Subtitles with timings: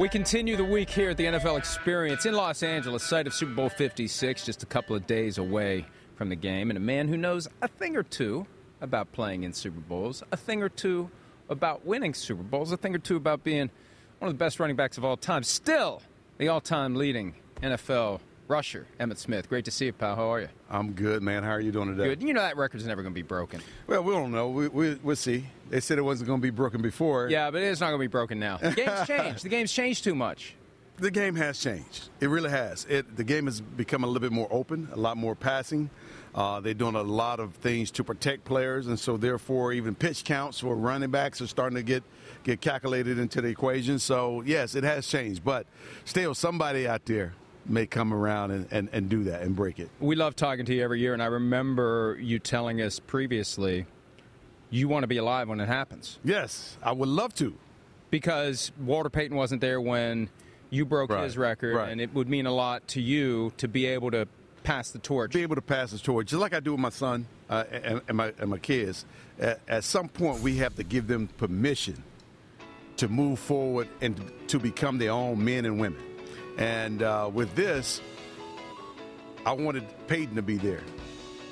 [0.00, 3.52] We continue the week here at the NFL Experience in Los Angeles, site of Super
[3.52, 5.84] Bowl 56, just a couple of days away
[6.14, 8.46] from the game, and a man who knows a thing or two
[8.80, 11.10] about playing in Super Bowls, a thing or two
[11.50, 13.68] about winning Super Bowls, a thing or two about being
[14.20, 15.42] one of the best running backs of all time.
[15.42, 16.00] Still,
[16.38, 18.20] the all time leading NFL
[18.50, 19.48] rusher, Emmitt Smith.
[19.48, 20.16] Great to see you, pal.
[20.16, 20.48] How are you?
[20.68, 21.44] I'm good, man.
[21.44, 22.08] How are you doing today?
[22.10, 22.22] Good.
[22.22, 23.62] You know that record's never going to be broken.
[23.86, 24.48] Well, we don't know.
[24.50, 25.46] We, we, we'll see.
[25.70, 27.28] They said it wasn't going to be broken before.
[27.30, 28.58] Yeah, but it's not going to be broken now.
[28.58, 29.44] The game's changed.
[29.44, 30.56] The game's changed too much.
[30.98, 32.10] The game has changed.
[32.20, 32.84] It really has.
[32.84, 35.88] It, the game has become a little bit more open, a lot more passing.
[36.34, 40.24] Uh, they're doing a lot of things to protect players, and so therefore, even pitch
[40.24, 42.02] counts for running backs are starting to get
[42.42, 43.98] get calculated into the equation.
[43.98, 45.66] So yes, it has changed, but
[46.04, 47.32] still, somebody out there
[47.70, 49.88] may come around and, and, and do that and break it.
[50.00, 53.86] We love talking to you every year, and I remember you telling us previously
[54.70, 56.18] you want to be alive when it happens.
[56.24, 57.56] Yes, I would love to.
[58.10, 60.30] Because Walter Payton wasn't there when
[60.68, 61.90] you broke Right, his record, right.
[61.90, 64.26] and it would mean a lot to you to be able to
[64.64, 65.32] pass the torch.
[65.32, 68.00] Be able to pass the torch, just like I do with my son uh, and,
[68.08, 69.04] and, my, and my kids.
[69.38, 72.02] At, at some point, we have to give them permission
[72.96, 76.02] to move forward and to become their own men and women.
[76.60, 78.00] And uh, with this,
[79.46, 80.82] I wanted Payton to be there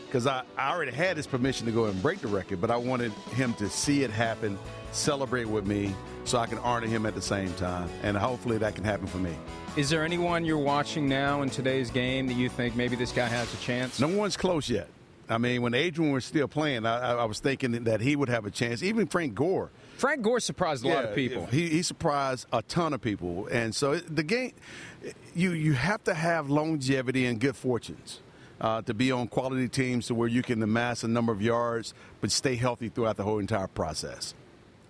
[0.07, 2.77] because I, I already had his permission to go and break the record, but I
[2.77, 4.59] wanted him to see it happen,
[4.93, 7.89] celebrate with me, so I can honor him at the same time.
[8.03, 9.35] And hopefully that can happen for me.
[9.77, 13.27] Is there anyone you're watching now in today's game that you think maybe this guy
[13.29, 13.99] has a chance?
[14.01, 14.89] No one's close yet.
[15.31, 18.29] I mean, when Adrian was still playing, I, I- I was thinking that he would
[18.29, 18.83] have a chance.
[18.83, 19.71] Even Frank Gore.
[19.99, 21.47] Frank Gore surprised a lot of people.
[21.47, 24.53] He, he surprised a ton of people, and so the game,
[25.35, 28.21] you you have to have longevity and good fortunes
[28.61, 31.95] uh, to be on quality teams to where you can amass a number of yards,
[32.21, 34.35] but stay healthy throughout the whole entire process.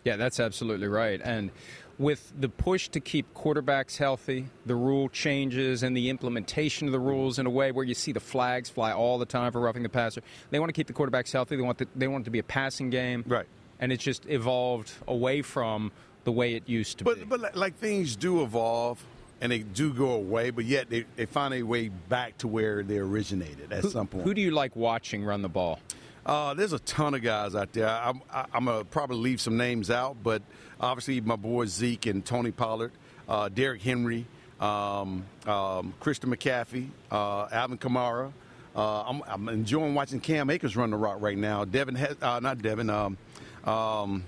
[0.04, 1.20] Yeah, that's absolutely right.
[1.22, 1.50] And
[1.98, 7.00] with the push to keep quarterbacks healthy, the rule changes, and the implementation of the
[7.00, 9.82] rules in a way where you see the flags fly all the time for roughing
[9.82, 10.20] the passer,
[10.50, 11.56] they want to keep the quarterbacks healthy.
[11.56, 13.46] They want the, they want it to be a passing game, right?
[13.80, 15.92] And it's just evolved away from
[16.24, 17.12] the way it used to be.
[17.24, 19.04] But but like, things do evolve.
[19.40, 22.82] And they do go away, but yet they, they find a way back to where
[22.82, 24.24] they originated at Who- some point.
[24.24, 25.78] Who do you like watching run the ball?
[26.26, 27.88] Uh, there's a ton of guys out there.
[27.88, 30.42] I'm, I- I'm going to probably leave some names out, but
[30.80, 32.90] obviously my boys Zeke and Tony Pollard,
[33.28, 34.26] uh, Derrick Henry,
[34.60, 38.32] um, um, Christian McCaffrey, uh, Alvin Kamara.
[38.74, 41.64] Uh, I'm, I'm enjoying watching Cam Akers run the rock right now.
[41.64, 43.16] Devin, He- uh, not Devin, um,
[43.64, 44.24] um,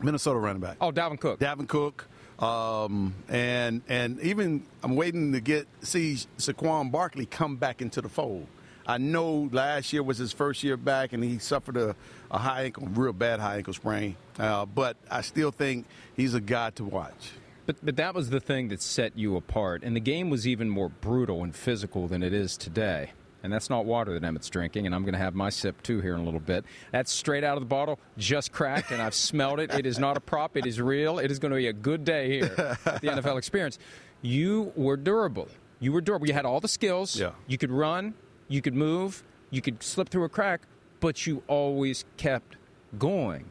[0.00, 0.76] Minnesota running back.
[0.80, 1.40] Oh, Dalvin Cook.
[1.40, 2.08] Dalvin Cook.
[2.38, 8.10] Um, and and even I'm waiting to get see Saquon Barkley come back into the
[8.10, 8.46] fold.
[8.86, 11.96] I know last year was his first year back, and he suffered a,
[12.30, 14.16] a high ankle, real bad high ankle sprain.
[14.38, 17.32] Uh, but I still think he's a guy to watch.
[17.66, 19.82] But, but that was the thing that set you apart.
[19.82, 23.10] And the game was even more brutal and physical than it is today.
[23.46, 26.00] And that's not water that Emmitt's drinking, and I'm going to have my sip too
[26.00, 26.64] here in a little bit.
[26.90, 29.72] That's straight out of the bottle, just cracked, and I've smelled it.
[29.72, 31.20] It is not a prop, it is real.
[31.20, 33.78] It is going to be a good day here at the NFL experience.
[34.20, 35.46] You were durable.
[35.78, 36.26] You were durable.
[36.26, 37.14] You had all the skills.
[37.14, 37.34] Yeah.
[37.46, 38.14] You could run,
[38.48, 40.62] you could move, you could slip through a crack,
[40.98, 42.56] but you always kept
[42.98, 43.44] going.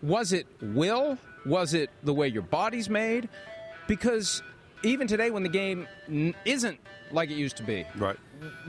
[0.00, 1.18] Was it will?
[1.44, 3.28] Was it the way your body's made?
[3.88, 4.44] Because
[4.84, 6.78] even today, when the game n- isn't
[7.10, 8.16] like it used to be, right?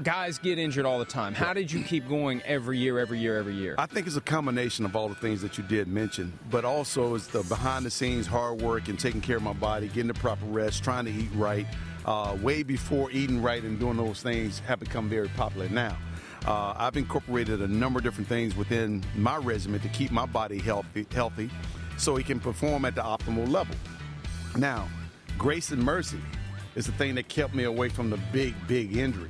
[0.04, 1.34] Guys get injured all the time.
[1.34, 3.76] How did you keep going every year, every year, every year?
[3.78, 7.16] I think it's a combination of all the things that you did mention, but also
[7.16, 10.14] it's the behind the scenes hard work and taking care of my body, getting the
[10.14, 11.66] proper rest, trying to eat right.
[12.06, 15.96] Uh, way before eating right and doing those things have become very popular now.
[16.46, 20.58] Uh, I've incorporated a number of different things within my regimen to keep my body
[20.58, 21.50] healthy, healthy,
[21.98, 23.76] so it can perform at the optimal level.
[24.58, 24.90] Now,
[25.38, 26.20] grace and mercy
[26.76, 29.30] is the thing that kept me away from the big, big injury.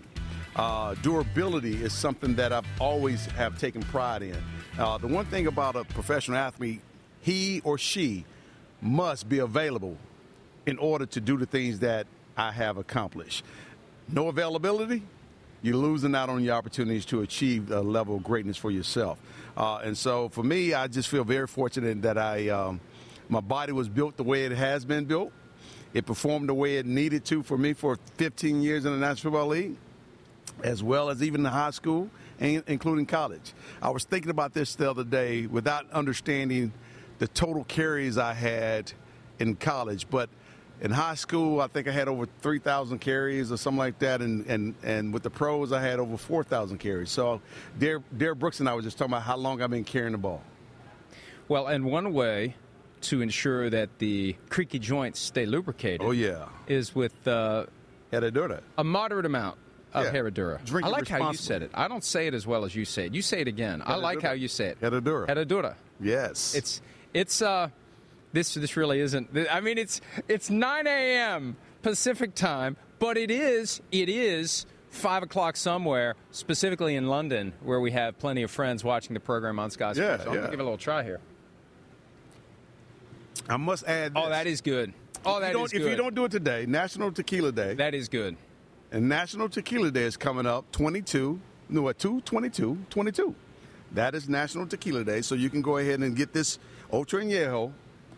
[0.55, 4.37] Uh, durability is something that I've always have taken pride in.
[4.77, 6.81] Uh, the one thing about a professional athlete,
[7.21, 8.25] he or she
[8.81, 9.97] must be available
[10.65, 13.45] in order to do the things that I have accomplished.
[14.09, 15.03] No availability,
[15.61, 19.19] you're losing out on your opportunities to achieve a level of greatness for yourself.
[19.55, 22.81] Uh, and so for me, I just feel very fortunate that I, um,
[23.29, 25.31] my body was built the way it has been built.
[25.93, 29.33] It performed the way it needed to for me for 15 years in the National
[29.33, 29.75] Football League,
[30.63, 32.09] as well as even the high school,
[32.39, 33.53] and including college.
[33.81, 36.73] I was thinking about this the other day without understanding
[37.19, 38.91] the total carries I had
[39.39, 40.29] in college, but
[40.81, 44.45] in high school, I think I had over 3,000 carries or something like that, and,
[44.47, 47.11] and, and with the pros, I had over 4,000 carries.
[47.11, 47.39] So,
[47.77, 50.41] Derek Brooks and I were just talking about how long I've been carrying the ball.
[51.47, 52.55] Well, and one way
[53.01, 56.01] to ensure that the creaky joints stay lubricated.
[56.01, 57.65] Oh yeah, is with uh,
[58.11, 58.61] Herradura.
[58.77, 59.57] A moderate amount
[59.93, 60.11] of yeah.
[60.11, 60.63] Herradura.
[60.65, 61.71] Drink I like how you said it.
[61.73, 63.13] I don't say it as well as you say it.
[63.13, 63.81] You say it again.
[63.85, 64.81] I like how you say it.
[64.81, 65.27] Herradura.
[65.27, 65.75] Herradura.
[65.99, 66.55] Yes.
[66.55, 66.81] It's
[67.13, 67.69] it's uh
[68.33, 69.29] this this really isn't.
[69.51, 71.57] I mean, it's it's 9 a.m.
[71.81, 77.91] Pacific time, but it is it is five o'clock somewhere, specifically in London, where we
[77.91, 79.99] have plenty of friends watching the program on Sky Sports.
[79.99, 80.41] Yeah, so I'm yeah.
[80.41, 81.19] gonna give it a little try here.
[83.49, 84.13] I must add.
[84.13, 84.23] This.
[84.23, 84.93] Oh, that is good.
[85.25, 85.81] Oh, that is good.
[85.81, 87.75] If you don't do it today, National Tequila Day.
[87.75, 88.37] That is good.
[88.91, 91.39] And National Tequila Day is coming up 22,
[91.69, 93.35] no, what, 2, 22, 22.
[93.93, 96.59] That is National Tequila Day, so you can go ahead and get this
[96.91, 97.71] Ultra Añejo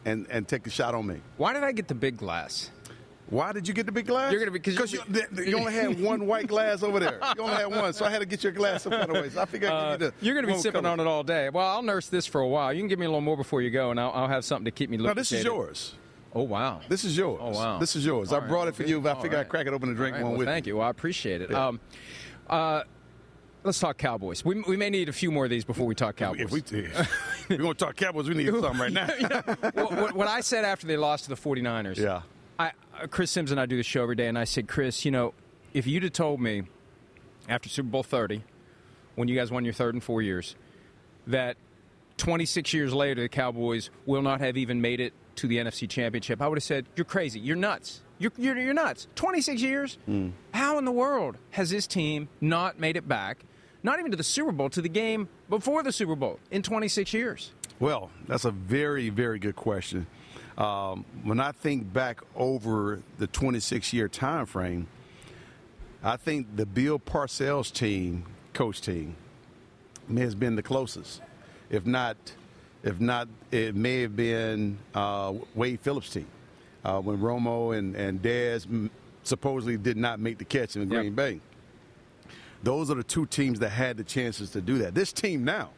[0.06, 1.22] and, and take a shot on me.
[1.38, 2.72] Why did I get the big glass?
[3.28, 4.32] Why did you get the big glass?
[4.32, 5.02] You're gonna be because you,
[5.44, 7.20] you, only had one white glass over there.
[7.36, 9.30] You only had one, so I had to get your glass some other way.
[9.30, 10.14] So I figured I'd give you the.
[10.14, 10.94] Uh, you're gonna be sipping color.
[10.94, 11.50] on it all day.
[11.50, 12.74] Well, I'll nurse this for a while.
[12.74, 14.66] You can give me a little more before you go, and I'll, I'll have something
[14.66, 14.98] to keep me.
[14.98, 15.96] No, this is yours.
[16.36, 17.40] Oh wow, this is yours.
[17.42, 18.32] Oh wow, this is yours.
[18.32, 19.06] All I right, brought it for you.
[19.08, 19.40] I All figured right.
[19.42, 20.78] I'd crack it open and drink right, one well, with Thank you.
[20.78, 21.52] Well, I appreciate it.
[21.52, 21.68] Yeah.
[21.68, 21.80] Um,
[22.50, 22.84] uh,
[23.64, 24.44] let's talk Cowboys.
[24.44, 26.42] We, we may need a few more of these before we talk Cowboys.
[26.42, 29.08] If we, if we're going to talk Cowboys, we need something right now.
[29.74, 31.98] what, what, what I said after they lost to the 49ers.
[31.98, 32.22] Yeah.
[32.60, 35.06] I, uh, Chris Sims and I do the show every day, and I said, Chris,
[35.06, 35.34] you know,
[35.74, 36.64] if you'd have told me
[37.50, 38.44] after Super Bowl 30,
[39.16, 40.56] when you guys won your third in four years,
[41.28, 41.58] that
[42.18, 46.42] 26 years later the Cowboys will not have even made it to the NFC Championship,
[46.42, 47.40] I would have said, you're crazy.
[47.40, 48.02] You're nuts.
[48.20, 49.08] You're, you're, you're nuts.
[49.16, 49.98] 26 years?
[50.08, 50.32] Mm.
[50.54, 53.40] How in the world has this team not made it back,
[53.82, 57.14] not even to the Super Bowl, to the game before the Super Bowl in 26
[57.14, 57.52] years?
[57.80, 60.08] Well, that's a very, very good question.
[60.58, 64.88] Um, when I think back over the 26 year time frame,
[66.04, 69.16] I think the Bill Parcells team, coach team,
[70.08, 71.22] may has been the closest.
[71.70, 72.18] If not,
[72.84, 76.28] if not, it may have been uh, Wade Phillips' team
[76.84, 78.92] uh, when Romo and and Dez m-
[79.24, 81.16] supposedly did not make the catch in Green Yep.
[81.16, 81.40] Bay.
[82.62, 84.94] Those are the two teams that had the chances to do that.
[84.96, 85.70] This team now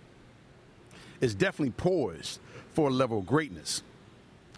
[1.22, 2.40] is definitely poised
[2.74, 3.82] for a level of greatness.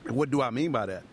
[0.05, 1.03] And what do I mean by that?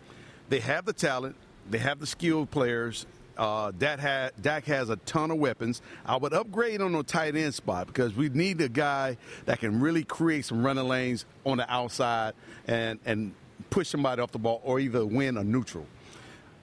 [0.49, 1.37] They have the talent,
[1.71, 3.07] they have the skilled players.
[3.37, 5.83] Uh, Dak, ha- Dak has a ton of weapons.
[6.07, 9.17] I would upgrade on the tight end spot because we need a guy
[9.47, 12.35] that can really create some running lanes on the outside
[12.67, 13.35] and, and
[13.71, 15.87] push somebody off the ball or either win a neutral.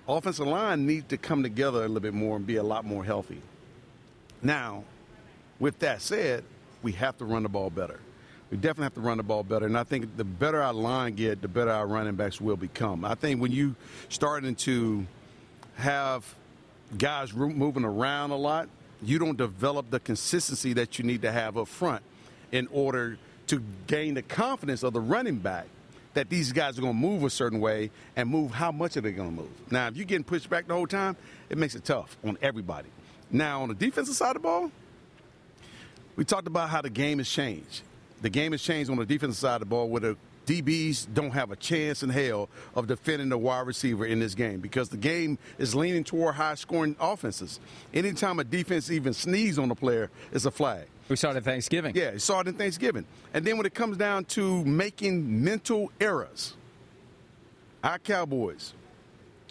[0.08, 3.04] Offensive line needs to come together a little bit more and be a lot more
[3.04, 3.42] healthy.
[4.42, 4.84] Now,
[5.60, 6.44] with that said,
[6.82, 8.00] we have to run the ball better.
[8.50, 11.14] We definitely have to run the ball better, and I think the better our line
[11.14, 13.06] get, the better our running backs will become.
[13.06, 13.76] I think when you
[14.10, 15.06] starting to
[15.76, 16.26] have
[16.98, 18.70] guys moving around a lot,
[19.02, 22.04] you don't develop the consistency that you need to have up front
[22.52, 23.18] in order
[23.48, 25.66] to gain the confidence of the running back
[26.14, 29.02] that these guys are going to move a certain way and move how much are
[29.02, 29.72] they going to move.
[29.72, 31.16] Now, if you're getting pushed back the whole time,
[31.50, 32.90] it makes it tough on everybody.
[33.32, 34.72] Now, on the defensive side of the ball,
[36.18, 37.82] we talked about how the game has changed.
[38.22, 41.32] The game has changed on the defensive side of the ball with the DBs don't
[41.32, 44.98] have a chance in hell of defending the wide receiver in this game because the
[44.98, 47.60] game is leaning toward high scoring offenses.
[47.94, 50.88] Anytime a defense even sneezes on a player, it's a flag.
[51.10, 51.96] We saw it at Thanksgiving.
[51.96, 53.06] Yeah, we saw it in Thanksgiving.
[53.34, 56.56] And then when it comes down to making mental errors,
[57.84, 58.74] our Cowboys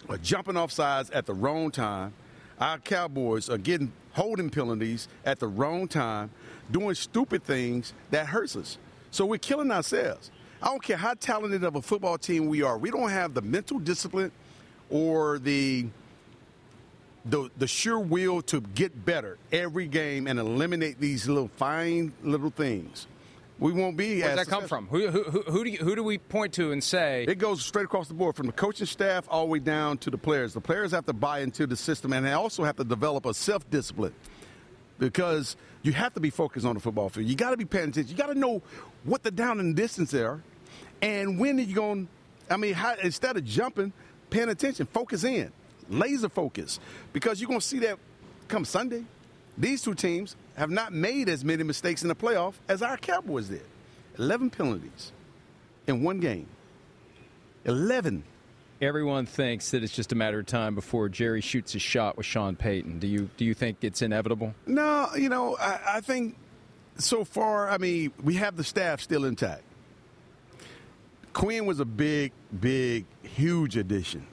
[0.09, 2.13] are jumping off sides at the wrong time.
[2.59, 6.31] Our Cowboys are getting holding penalties at the wrong time,
[6.69, 8.77] doing stupid things that hurts us.
[9.09, 10.31] So we're killing ourselves.
[10.61, 12.77] I don't care how talented of a football team we are.
[12.77, 14.31] We don't have the mental discipline
[14.89, 15.87] or the
[17.25, 22.49] the the sure will to get better every game and eliminate these little fine little
[22.49, 23.07] things.
[23.59, 24.21] we won't be.
[24.21, 24.87] Where does that come successful.
[24.87, 24.87] from?
[24.87, 27.25] Who, who, who, who, do you, who do we point to and say?
[27.27, 30.09] It goes straight across the board from the coaching staff all the way down to
[30.09, 30.53] the players.
[30.53, 33.33] The players have to buy into the system, and they also have to develop a
[33.35, 34.13] self discipline
[34.97, 37.27] because you have to be focused on the football field.
[37.27, 38.11] You got to be paying attention.
[38.11, 38.63] You got to know
[39.03, 40.41] what the down and distance are,
[41.01, 42.07] and when are you going.
[42.07, 43.93] To, I mean, how, instead of jumping,
[44.29, 45.51] paying attention, focus in,
[45.89, 46.79] laser focus,
[47.13, 47.97] because you're going to see that
[48.47, 49.03] come Sunday.
[49.57, 53.47] These two teams have not made as many mistakes in the playoff as our Cowboys
[53.47, 53.63] did.
[54.17, 55.11] 11 penalties
[55.87, 56.47] in one game.
[57.65, 58.23] 11.
[58.81, 62.25] Everyone thinks that it's just a matter of time before Jerry shoots his shot with
[62.25, 62.97] Sean Payton.
[62.97, 64.55] Do you do you think it's inevitable?
[64.65, 66.35] No, you know, I, I think
[66.97, 69.63] so far, I mean, we have the staff still intact.
[71.33, 74.25] Quinn was a big, big, huge addition.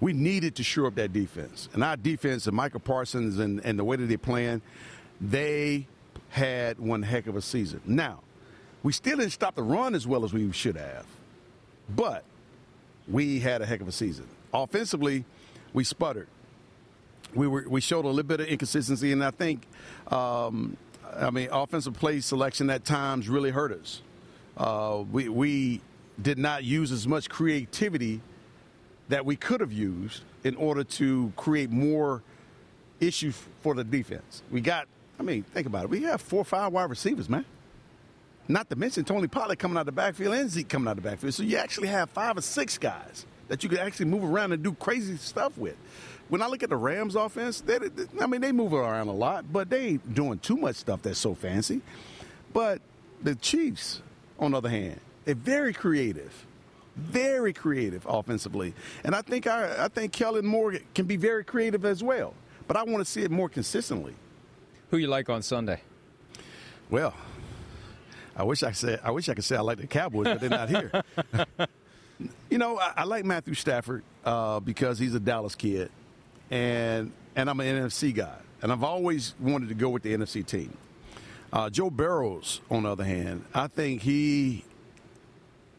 [0.00, 1.68] We needed to shore up that defense.
[1.72, 4.62] And our defense, and Micah Parsons and, and the way that they're playing,
[5.20, 5.86] they
[6.30, 7.80] had one heck of a season.
[7.84, 8.20] Now,
[8.82, 11.06] we still didn't stop the run as well as we should have.
[11.94, 12.24] But
[13.06, 14.26] we had a heck of a season.
[14.52, 15.24] Offensively,
[15.72, 16.28] we sputtered.
[17.34, 19.66] We were we showed a little bit of inconsistency, and I think,
[20.08, 20.76] um,
[21.14, 24.02] I mean, offensive play selection at times really hurt us.
[24.56, 25.80] Uh, we we
[26.22, 28.20] did not use as much creativity
[29.08, 32.22] that we could have used in order to create more
[33.00, 34.42] issues for the defense.
[34.50, 34.86] We got,
[35.18, 35.90] I mean, think about it.
[35.90, 37.44] We have four or five wide receivers, man.
[38.48, 41.02] Not to mention Tony Pollard coming out of the backfield and Zeke coming out of
[41.02, 41.34] the backfield.
[41.34, 44.62] So you actually have five or six guys that you could actually move around and
[44.62, 45.76] do crazy stuff with.
[46.28, 47.78] When I look at the Rams offense, they-
[48.20, 51.18] I mean, they move around a lot, but they ain't doing too much stuff that's
[51.18, 51.82] so fancy.
[52.52, 52.80] But
[53.22, 54.00] the Chiefs,
[54.38, 56.46] on the other hand, they're very creative.
[56.96, 58.74] Very creative offensively.
[59.04, 62.34] And I think our, I think Kellen Moore can be very creative as well.
[62.66, 64.14] But I want to see it more consistently.
[64.90, 65.80] Who you like on Sunday?
[66.90, 67.14] Well,
[68.36, 70.50] I wish I said I wish I could say I like the Cowboys, but they're
[70.50, 71.02] not here.
[72.50, 75.90] you know, I, I like Matthew Stafford uh, because he's a Dallas kid,
[76.50, 80.44] and and I'm an NFC guy, and I've always wanted to go with the NFC
[80.44, 80.76] team.
[81.52, 84.64] Uh, Joe Burrows, on the other hand, I think he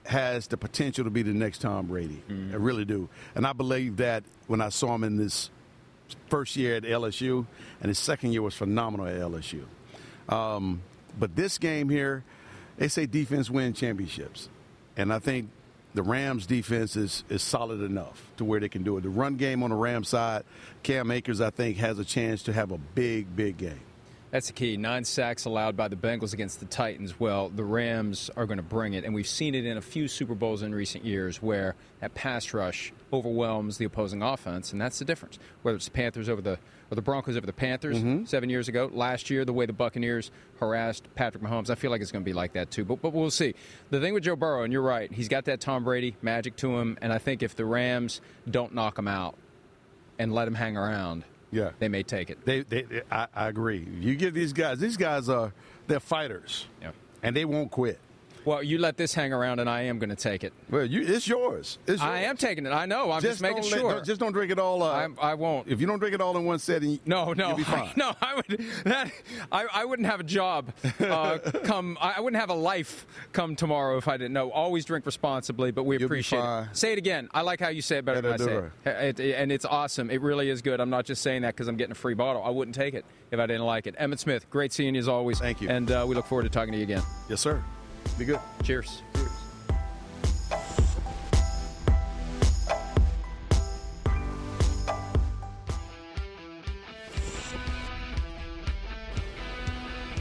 [0.06, 2.22] has the potential to be the next Tom Brady.
[2.30, 5.50] I really do, and I believe that when I saw him in this
[6.30, 7.46] first year at LSU,
[7.82, 9.64] and his second year was phenomenal at LSU.
[10.30, 10.82] Um,
[11.18, 12.24] but this game here,
[12.78, 14.50] they say defense win championships,
[14.98, 15.50] and I think
[15.94, 19.02] the Rams defense is is solid enough to where they can do it.
[19.02, 20.44] The run game on the Rams side,
[20.82, 23.80] Cam Akers, I think, has a chance to have a big, big game.
[24.34, 24.78] That's the key.
[24.78, 27.20] Nine sacks allowed by the Bengals against the Titans.
[27.20, 30.08] Well, the Rams are going to bring it, and we've seen it in a few
[30.08, 34.98] Super Bowls in recent years where that pass rush overwhelms the opposing offense, and that's
[34.98, 35.38] the difference.
[35.62, 36.58] Whether it's the Panthers over the
[36.90, 38.26] or the Broncos over the Panthers mm-hmm.
[38.26, 42.02] seven years ago, last year, the way the Buccaneers harassed Patrick Mahomes, I feel like
[42.02, 42.86] it's going to be like that too.
[42.86, 43.54] But but we'll see.
[43.92, 46.76] The thing with Joe Burrow, and you're right, he's got that Tom Brady magic to
[46.80, 49.38] him, and I think if the Rams don't knock him out
[50.18, 51.24] and let him hang around,
[51.54, 51.72] Yeah.
[51.80, 52.44] they may take it.
[52.46, 53.86] They, they, they- I, I agree.
[54.00, 55.54] You give these guys; these guys are
[55.88, 56.92] they're fighters, Yeah.
[57.22, 58.00] and they won't quit.
[58.46, 60.54] Well, you let this hang around, and I am going to take it.
[60.70, 61.78] Well, you, it's yours.
[61.88, 62.72] It's I am taking it.
[62.72, 63.12] I know.
[63.12, 64.02] I'm just, making don't let- sure.
[64.02, 64.84] just don't drink it all.
[64.84, 65.68] Uh, I'm, I won't.
[65.68, 67.90] if you don't drink it all in one setting, no, no, you'll be fine.
[67.90, 68.14] I, no.
[68.22, 68.66] I would.
[68.84, 69.12] That,
[69.52, 70.74] I, I wouldn't have a job.
[71.00, 71.98] Uh, come.
[72.02, 74.52] I I wouldn't have a life come tomorrow if I didn't know.
[74.52, 76.68] Always drink responsibly, but we You'll appreciate it.
[76.74, 77.30] Say it again.
[77.34, 79.20] I like how you say it better than I say do it.
[79.20, 80.10] It- And it's awesome.
[80.10, 80.80] It really is good.
[80.80, 82.44] I'm not just saying that because I'm getting a free bottle.
[82.44, 83.96] I wouldn't take it if I didn't like it.
[83.98, 85.40] Emmitt Smith, great seeing you as always.
[85.40, 85.70] Thank you.
[85.70, 87.02] And uh, we look forward to talking to you again.
[87.30, 87.64] Yes, sir.
[88.18, 88.40] Be good.
[88.64, 89.02] Cheers.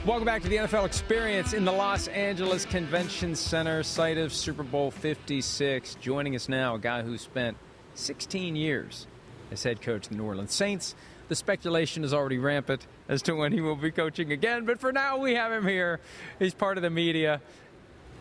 [0.04, 4.64] Welcome back to the NFL Experience in the Los Angeles Convention Center, site of Super
[4.64, 5.94] Bowl 56.
[6.00, 7.56] Joining us now, a guy who spent
[7.94, 9.06] 16 years
[9.52, 10.96] as head coach of the New Orleans Saints.
[11.28, 14.92] The speculation is already rampant as to when he will be coaching again, but for
[14.92, 16.00] now we have him here.
[16.40, 17.40] He's part of the media,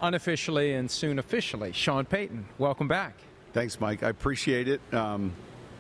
[0.02, 1.72] unofficially and soon officially.
[1.72, 3.16] Sean Payton, welcome back.
[3.54, 4.04] Thanks, Mike.
[4.04, 4.82] I appreciate it.
[4.94, 5.34] Um,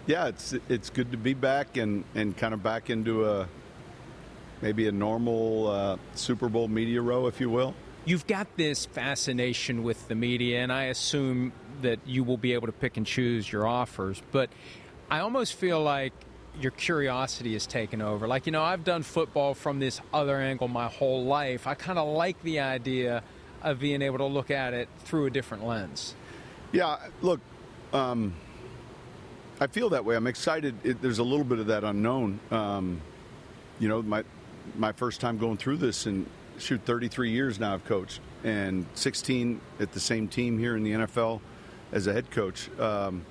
[0.08, 3.48] yeah, it's it's good to be back and, and kind of back into a
[4.62, 7.74] maybe a normal uh, Super Bowl media row, if you will.
[8.04, 12.68] You've got this fascination with the media, and I assume that you will be able
[12.68, 14.22] to pick and choose your offers.
[14.32, 14.50] But
[15.10, 16.13] I almost feel like
[16.60, 18.28] your curiosity is taken over.
[18.28, 21.68] Like, you know, I've done football from this other angle my whole life.
[21.68, 23.24] I kind of like the idea
[23.63, 26.15] of being able to look at it through a different lens.
[26.72, 27.39] Yeah, look,
[27.94, 28.34] um,
[29.60, 30.15] I feel that way.
[30.15, 30.75] I'm excited.
[30.84, 32.39] It, there's a little bit of that unknown.
[32.50, 33.01] Um,
[33.80, 34.24] you know, my
[34.75, 36.25] my first time going through this, and
[36.60, 38.20] shoot, 33 years now I've coached.
[38.44, 41.41] and 16 at the same team here in the NFL
[41.91, 42.70] as a head coach.
[42.80, 43.25] Um,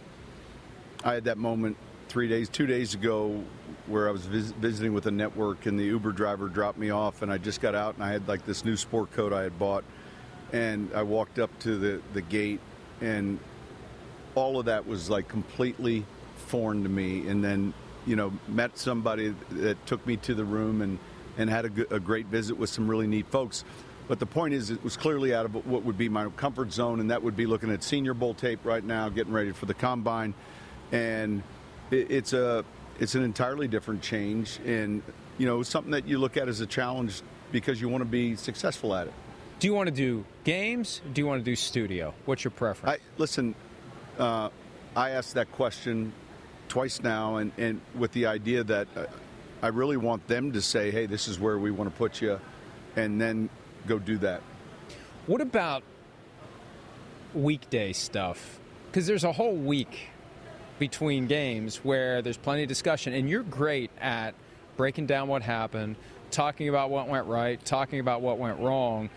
[1.02, 1.76] I had that moment
[2.08, 3.42] three days, two days ago,
[3.86, 7.22] where I was vis- visiting with a network, and the Uber driver dropped me off,
[7.22, 9.58] and I just got out, and I had like this new sport coat I had
[9.58, 9.84] bought,
[10.52, 12.60] and I walked up to the the gate,
[13.00, 13.38] and
[14.34, 16.04] all of that was like completely
[16.46, 17.74] foreign to me, and then
[18.06, 20.98] you know met somebody that took me to the room and
[21.38, 23.64] and had a, a great visit with some really neat folks.
[24.08, 26.98] But the point is, it was clearly out of what would be my comfort zone,
[26.98, 29.74] and that would be looking at Senior Bowl tape right now, getting ready for the
[29.74, 30.34] combine,
[30.90, 31.42] and
[31.90, 32.64] it, it's a
[32.98, 35.02] it's an entirely different change, and
[35.38, 38.36] you know something that you look at as a challenge because you want to be
[38.36, 39.14] successful at it.
[39.60, 41.02] Do you want to do games?
[41.12, 42.14] Do you want to do studio?
[42.24, 42.98] What's your preference?
[42.98, 43.54] I listen.
[44.18, 44.48] Uh,
[44.96, 46.14] I asked that question
[46.68, 49.04] twice now, and, and with the idea that uh,
[49.60, 52.40] I really want them to say, "Hey, this is where we want to put you,"
[52.96, 53.50] and then
[53.86, 54.40] go do that.
[55.26, 55.82] What about
[57.34, 58.58] weekday stuff?
[58.86, 60.08] Because there's a whole week
[60.78, 64.34] between games where there's plenty of discussion, and you're great at
[64.78, 65.96] breaking down what happened,
[66.30, 69.10] talking about what went right, talking about what went wrong.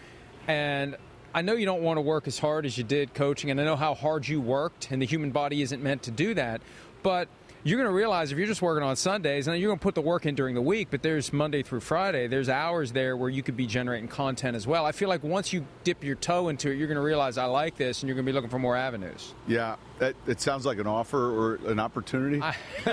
[0.47, 0.97] And
[1.33, 3.63] I know you don't want to work as hard as you did coaching, and I
[3.63, 6.61] know how hard you worked, and the human body isn't meant to do that.
[7.01, 7.27] But
[7.63, 9.95] you're going to realize if you're just working on Sundays, and you're going to put
[9.95, 13.29] the work in during the week, but there's Monday through Friday, there's hours there where
[13.29, 14.85] you could be generating content as well.
[14.85, 17.45] I feel like once you dip your toe into it, you're going to realize I
[17.45, 19.33] like this, and you're going to be looking for more avenues.
[19.47, 22.37] Yeah, that, it sounds like an offer or an opportunity.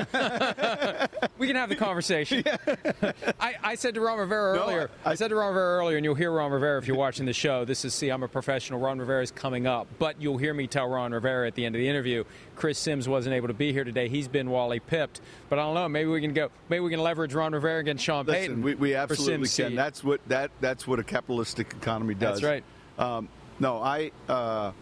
[1.38, 2.44] we can have the conversation.
[3.40, 4.90] I, I, said to Ron Rivera No, earlier.
[5.04, 7.26] I- I, said to Ron Rivera earlier, and you'll hear Ron Rivera if you're watching
[7.26, 7.64] the show.
[7.64, 8.80] This is see, I'm a professional.
[8.80, 11.74] Ron Rivera is coming up, but you'll hear me tell Ron Rivera at the end
[11.74, 12.24] of the interview.
[12.54, 14.08] Chris Sims wasn't able to be here today.
[14.08, 15.88] He's been Wally pipped, but I don't know.
[15.88, 16.50] Maybe we can go.
[16.68, 18.62] Maybe we can leverage Ron Rivera against Sean Listen, Payton.
[18.62, 19.74] we, we absolutely can.
[19.74, 22.40] That's what that that's what a capitalistic economy does.
[22.40, 22.64] That's right.
[22.98, 23.28] Um,
[23.58, 24.72] no, I uh,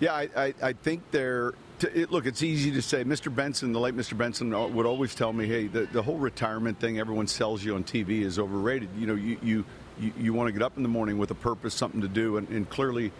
[0.00, 1.54] yeah, I, I, I think they're.
[1.80, 3.04] To, it, look, it's easy to say.
[3.04, 3.34] Mr.
[3.34, 4.16] Benson, the late Mr.
[4.16, 7.84] Benson, would always tell me, "Hey, the, the whole retirement thing everyone sells you on
[7.84, 8.88] TV is overrated.
[8.96, 9.64] You know, you you,
[10.00, 12.38] you, you want to get up in the morning with a purpose, something to do,
[12.38, 13.12] and, and clearly,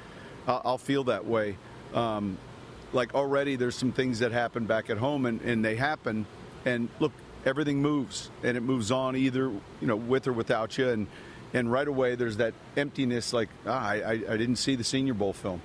[0.46, 1.58] I'll, I'll feel that way.
[1.94, 2.38] Um,
[2.92, 6.26] like already, there's some things that happen back at home, and, and they happen,
[6.64, 7.12] and look,
[7.44, 11.06] everything moves, and it moves on either you know with or without you, and
[11.52, 15.32] and right away there's that emptiness, like ah, I, I didn't see the Senior Bowl
[15.32, 15.60] film.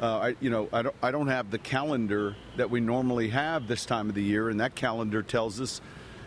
[0.00, 3.66] Uh, I, you know, I don't, I don't have the calendar that we normally have
[3.66, 5.80] this time of the year, and that calendar tells us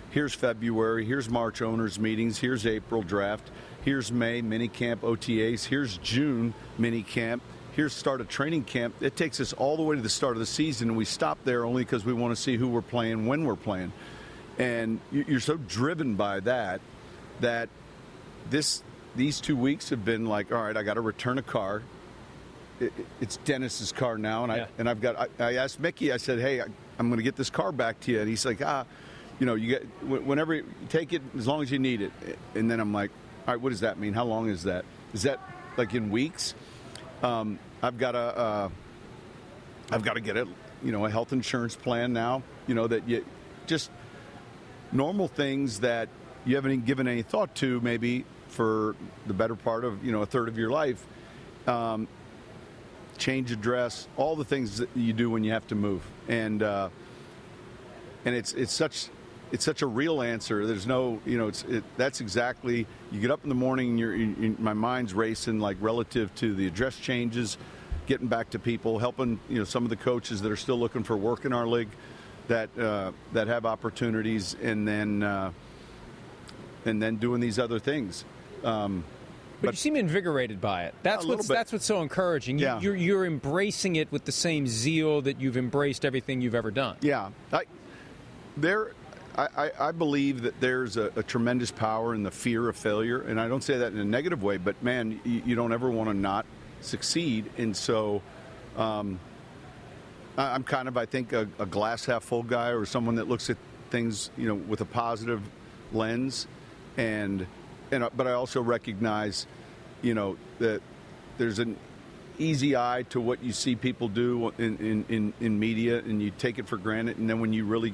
[0.10, 3.52] here's February, here's March owners meetings, here's April draft,
[3.86, 8.96] here's May mini camp OTAs, here's June mini camp, here's start of training camp.
[9.02, 11.38] It takes us all the way to the start of the season, and we stop
[11.44, 13.94] there only because we want to see who we're playing, when we're playing,
[14.58, 16.82] and you- you're so driven by that
[17.40, 17.70] that
[18.50, 18.82] this
[19.16, 21.82] these two weeks have been like, all right, I got to return a car
[22.80, 24.66] it, it's Dennis's car now, and I Yeah.
[24.78, 25.16] and I've got.
[25.20, 26.12] I, I asked Mickey.
[26.12, 26.66] I said, "Hey, I,
[26.98, 28.86] I'm going to get this car back to you," and he's like, "Ah,
[29.40, 32.12] you know, you get whenever you take it as long as you need it."
[32.56, 33.12] And then I'm like,
[33.48, 34.14] "All right, what does that mean?
[34.14, 34.86] How long is that?
[35.14, 35.40] Is that
[35.78, 36.54] like in weeks?"
[37.24, 38.20] Um, I've got a.
[38.20, 38.70] Uh,
[39.92, 40.48] I've got to get a
[40.84, 42.44] you know a health insurance plan now.
[42.68, 43.26] You know that you
[43.68, 43.92] just
[44.92, 46.10] normal things that
[46.46, 48.96] you haven't given any thought to maybe for
[49.28, 51.06] the better part of you know a third of your life
[51.68, 52.08] um,
[53.20, 56.02] change address all the things that you do when you have to move.
[56.28, 56.90] And uh,
[58.26, 59.10] and it's it's such
[59.52, 60.66] it's such a real answer.
[60.66, 64.00] There's no you know it's it, that's exactly you get up in the morning and
[64.00, 67.58] you're you, you- my mind's racing like relative to the address changes
[68.08, 71.04] getting back to people helping you know some of the coaches that are still looking
[71.04, 71.90] for work in our league
[72.48, 75.52] that uh, that have opportunities and then uh,
[76.86, 78.24] and then doing these other things.
[78.64, 79.04] Um,
[79.62, 80.96] But, you seem invigorated by it.
[81.04, 81.54] That's what's bit.
[81.56, 82.60] that's what's so encouraging.
[82.60, 82.80] You, Yeah.
[82.80, 86.98] You're you're embracing it with the same zeal that you've embraced everything you've ever done.
[87.02, 87.64] Yeah, I,
[88.56, 88.92] there,
[89.38, 93.22] I, I, I believe that there's a, a tremendous power in the fear of failure,
[93.22, 95.90] and I don't say that in a negative way, but man, you, you don't ever
[95.92, 96.46] want to not
[96.82, 98.22] succeed, and so.
[98.78, 99.20] Um,
[100.38, 103.28] I- I'm kind of, I think, a, a glass half full guy, or someone that
[103.28, 103.58] looks at
[103.90, 105.42] things, you know, with a positive
[105.92, 106.48] lens,
[106.96, 107.46] and
[107.92, 109.48] and uh, but I also recognize,
[110.02, 110.82] you know, that
[111.38, 111.78] there's an
[112.38, 116.32] easy eye to what you see people do in, in, in, in media and you
[116.32, 117.94] take it for granted and then when you really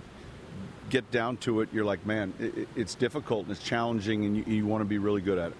[0.92, 4.38] get down to it you're like man it, it- it's difficult and it's challenging and
[4.38, 5.58] you, you want to be really good at it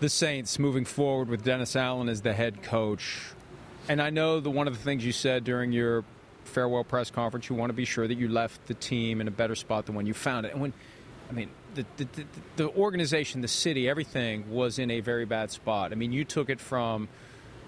[0.00, 3.30] the Saints moving forward with Dennis Allen as the head coach.
[3.88, 6.04] And I know that one of the things you said during your
[6.44, 9.30] farewell press conference, you want to be sure that you left the team in a
[9.30, 10.52] better spot than when you found it.
[10.52, 10.72] And when
[11.28, 12.24] I mean, the, the, the,
[12.56, 15.92] the organization, the city, everything was in a very bad spot.
[15.92, 17.08] I mean, you took it from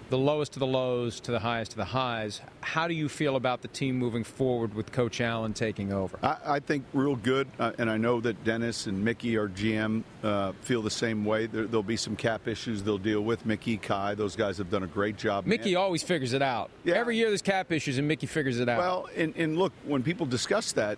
[0.09, 2.41] the lowest of the lows to the highest of the highs.
[2.61, 6.17] How do you feel about the team moving forward with Coach Allen taking over?
[6.23, 10.03] I, I think real good, uh, and I know that Dennis and Mickey, our GM,
[10.23, 11.47] uh, feel the same way.
[11.47, 13.45] There, will be some cap issues they'll deal with.
[13.45, 15.45] Mickey, Khai, those guys have done a great job.
[15.45, 15.83] Mickey man.
[15.83, 16.69] always figures it out.
[16.83, 16.95] Yeah.
[16.95, 18.79] Every year there's cap issues, and Mickey figures it out.
[18.79, 20.97] Well, and, and look, when people discuss that,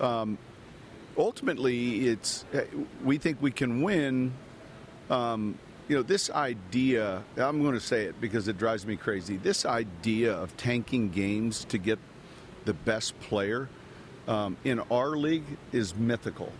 [0.00, 0.38] um,
[1.18, 2.44] ultimately, it's
[3.04, 4.32] we think we can win.
[5.10, 9.38] Um, you know, this idea, I'm going to say it because it drives me crazy.
[9.38, 11.98] This idea of tanking games to get
[12.66, 13.70] the best player
[14.26, 16.52] um, in our league is mythical.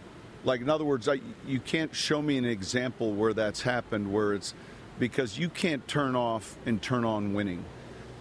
[0.44, 4.33] Like, in other words, I, you can't show me an example where that's happened where
[4.33, 4.55] it's
[4.99, 7.64] because you can't turn off and turn on winning.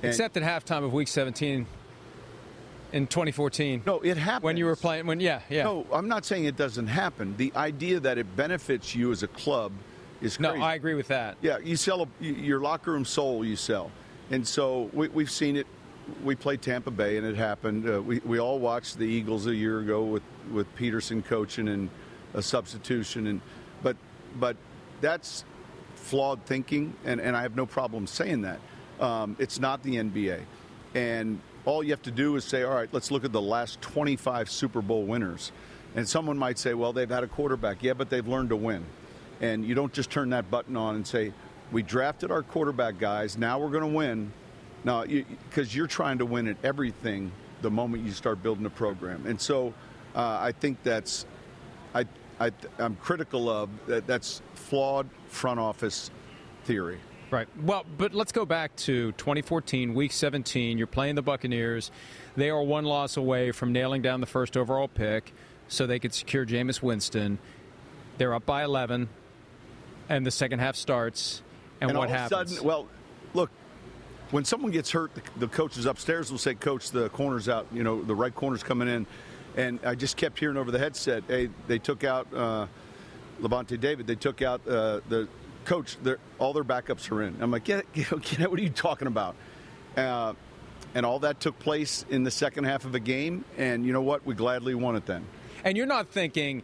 [0.04, 1.65] And Except at halftime of Week 17
[2.93, 3.84] in 2014.
[3.86, 4.43] no, it happened.
[4.43, 5.63] When you were playing, when, yeah, yeah.
[5.63, 7.36] No, I'm not saying it doesn't happen.
[7.38, 9.71] The idea that it benefits you as a club
[10.21, 10.54] is No.
[10.54, 11.38] I agree with that.
[11.41, 13.45] Yeah, you sell a, your locker room soul.
[13.45, 13.91] You sell,
[14.32, 15.67] and so we, we've seen it.
[16.23, 17.89] We played Tampa Bay, and it happened.
[17.89, 21.89] Uh, we we all watched the Eagles a year ago with with Pederson coaching and
[22.34, 23.41] a substitution, and
[23.84, 23.95] but
[24.39, 24.58] but
[25.02, 25.43] that's
[25.95, 28.60] flawed thinking, and, and I have no problem saying that.
[29.00, 30.41] Um, it's not the NBA,
[30.95, 33.82] and all you have to do is say, all right, let's look at the last
[33.82, 35.51] 25 Super Bowl winners.
[35.95, 37.84] And someone might say, well, they've had a quarterback.
[37.84, 38.86] Yeah, but they've learned to win.
[39.41, 41.34] And you don't just turn that button on and say,
[41.73, 44.32] we drafted our quarterback guys, now we're going to win.
[44.86, 48.69] No, because you, are trying to win at everything the moment you start building a
[48.69, 49.25] program.
[49.25, 49.73] And so
[50.15, 51.25] uh, I think that's,
[51.93, 52.06] I,
[52.39, 54.08] I, I'm critical of that.
[54.08, 56.12] That's flawed front office
[56.63, 56.99] theory.
[57.29, 57.47] Right.
[57.61, 60.77] Well, but let's go back to 2014, Week 17.
[60.77, 61.91] You're playing the Buccaneers.
[62.37, 65.33] They are one loss away from nailing down the first overall pick
[65.67, 67.39] so they could secure Jameis Winston.
[68.17, 69.09] They're up by 11,
[70.07, 71.41] and the second half starts.
[71.81, 72.31] And, and what all happens?
[72.31, 72.87] Of a sudden, well,
[73.33, 73.51] look,
[74.31, 77.67] when someone gets hurt, the, the coaches upstairs will say, "Coach, the corner's out.
[77.71, 79.05] You know, the right corner's coming in."
[79.55, 82.67] And I just kept hearing over the headset, "Hey, they took out uh,
[83.41, 84.07] Lavonte David.
[84.07, 85.27] They took out uh, the
[85.67, 85.97] coach,
[86.39, 87.38] all their backups are in.
[87.41, 89.36] I'm like, get, get, get what are you talking about?
[89.95, 90.34] Uh,
[90.95, 93.43] and all that took place in the second half of the game.
[93.58, 94.25] And you know what?
[94.25, 95.25] We gladly won it then.
[95.63, 96.63] And you're not thinking.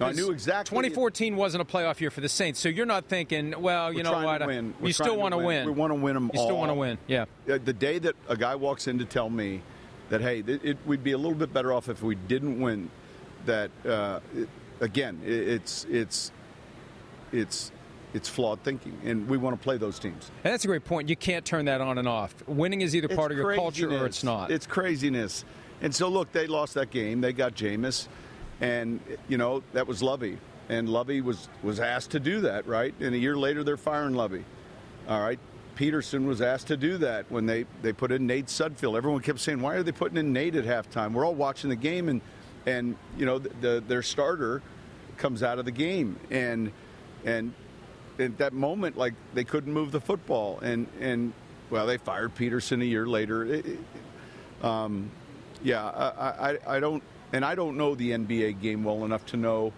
[0.00, 0.76] No, I knew exactly.
[0.76, 4.02] 2014 wasn't a playoff year for the Saints, so you're not thinking, well, you We're
[4.02, 4.40] know what?
[4.82, 5.66] You still want to win.
[5.66, 6.46] We want to win them You all.
[6.46, 7.26] still want to win, yeah.
[7.46, 9.62] The day that a guy walks in to tell me
[10.08, 12.90] that, hey, it, it, we'd be a little bit better off if we didn't win,
[13.46, 14.48] that, uh, it,
[14.80, 16.32] again, it's, it's,
[17.30, 17.70] it's,
[18.14, 20.30] it's flawed thinking, and we want to play those teams.
[20.44, 21.08] And that's a great point.
[21.08, 22.34] You can't turn that on and off.
[22.46, 24.50] Winning is either part it's of your culture or it's not.
[24.50, 25.44] It's craziness.
[25.82, 27.20] And so, look, they lost that game.
[27.20, 28.06] They got Jameis,
[28.60, 32.94] and you know that was Lovie, and Lovie was was asked to do that, right?
[33.00, 34.44] And a year later, they're firing Lovie.
[35.08, 35.38] All right.
[35.76, 38.96] Pederson was asked to do that when they, they put in Nate Sudfeld.
[38.96, 41.76] Everyone kept saying, "Why are they putting in Nate at halftime?" We're all watching the
[41.76, 42.20] game, and
[42.64, 44.62] and you know the, the, their starter
[45.16, 46.70] comes out of the game, and
[47.24, 47.52] and
[48.18, 51.32] at that moment, like they couldn't move the football, and and
[51.70, 53.44] well, they fired Pederson a year later.
[53.44, 53.78] It,
[54.62, 55.10] um,
[55.62, 59.36] yeah, I, I, I don't, and I don't know the NBA game well enough to
[59.36, 59.72] know.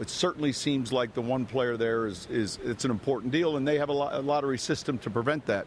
[0.00, 3.66] It certainly seems like the one player there is is it's an important deal, and
[3.66, 5.66] they have a, a lottery system to prevent that.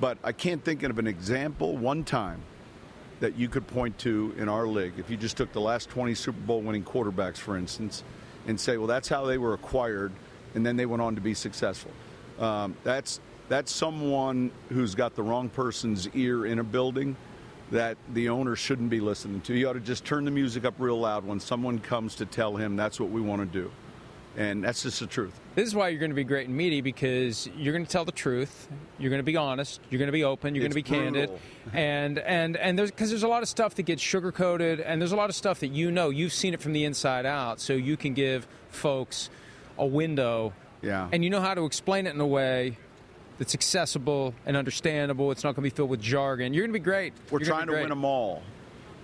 [0.00, 2.42] But I can't think of an example one time
[3.20, 4.94] that you could point to in our league.
[4.98, 8.02] If you just took the last 20 Super Bowl winning quarterbacks, for instance,
[8.48, 10.10] and say, well, that's how they were acquired
[10.54, 11.90] and then they went on to be successful.
[12.38, 17.16] Um, that's that's someone who's got the wrong person's ear in a building
[17.70, 19.54] that the owner shouldn't be listening to.
[19.54, 22.56] You ought to just turn the music up real loud when someone comes to tell
[22.56, 23.70] him that's what we want to do.
[24.34, 25.38] And that's just the truth.
[25.54, 28.06] This is why you're going to be great in media because you're going to tell
[28.06, 28.68] the truth.
[28.98, 29.80] You're going to be honest.
[29.90, 30.54] You're going to be open.
[30.54, 31.30] You're It's going to be candid.
[31.74, 35.00] And and and there's because there's a lot of stuff that gets sugar coated, and
[35.00, 37.60] there's a lot of stuff that you know you've seen it from the inside out,
[37.60, 39.30] so you can give folks
[39.78, 40.52] a window.
[40.82, 41.08] Yeah.
[41.12, 42.76] And you know how to explain it in a way
[43.38, 45.30] that's accessible and understandable.
[45.30, 46.54] It's not going to be filled with jargon.
[46.54, 47.14] You're going to be great.
[47.30, 47.82] We're You're trying to great.
[47.82, 48.42] win them all.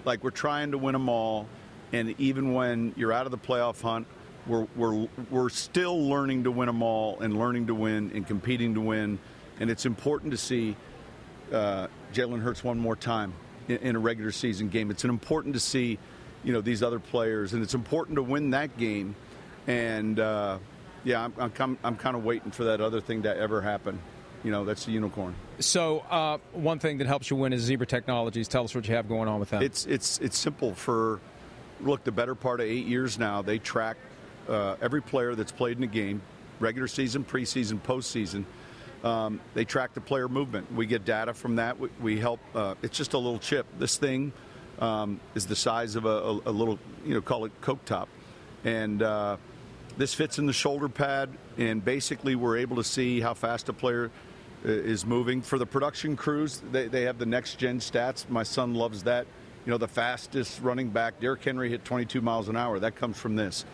[0.04, 1.46] Like we're trying to win them all,
[1.92, 4.06] and even when you're out of the playoff hunt,
[4.46, 8.74] we're we're we're still learning to win them all and learning to win and competing
[8.74, 9.18] to win.
[9.60, 10.76] And it's important to see
[11.52, 13.32] uh, Jalen Hurts one more time
[13.66, 14.90] in, in a regular season game.
[14.90, 15.98] It's important to see,
[16.44, 19.16] you know, these other players, and it's important to win that game.
[19.68, 20.58] And uh,
[21.04, 24.00] yeah, I'm I'm, com- I'm kind of waiting for that other thing to ever happen.
[24.42, 25.34] You know, that's the unicorn.
[25.60, 28.48] So uh, one thing that helps you win is Zebra Technologies.
[28.48, 29.62] Tell us what you have going on with them.
[29.62, 30.74] It's it's it's simple.
[30.74, 31.20] For
[31.80, 33.96] look, the better part of eight years now, they track
[34.48, 36.22] uh, every player that's played in the game,
[36.60, 38.44] regular season, preseason, postseason.
[39.04, 40.72] Um, they track the player movement.
[40.72, 41.78] We get data from that.
[41.78, 42.40] We, we help.
[42.54, 43.66] Uh, it's just a little chip.
[43.78, 44.32] This thing
[44.80, 48.08] um, is the size of a, a, a, little, you know, call it Coke top,
[48.64, 49.36] and uh,
[49.98, 51.28] this fits in the shoulder pad.
[51.58, 54.10] And basically, we're able to see how fast a player
[54.64, 55.42] uh, is moving.
[55.42, 58.28] For the production crews, they, they have the next gen stats.
[58.30, 59.26] My son loves that.
[59.66, 62.78] You know, the fastest running back, Derrick Henry, hit 22 miles an hour.
[62.78, 63.66] That comes from this.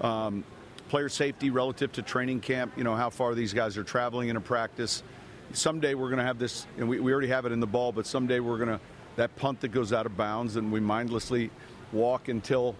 [0.00, 0.44] Um,
[0.88, 4.36] player safety relative to training camp, you know, how far these guys are traveling in
[4.36, 5.02] a practice.
[5.52, 7.92] Someday we're going to have this, and we, we already have it in the ball,
[7.92, 8.80] but someday we're going to,
[9.16, 11.50] that punt that goes out of bounds and we mindlessly
[11.92, 12.74] walk until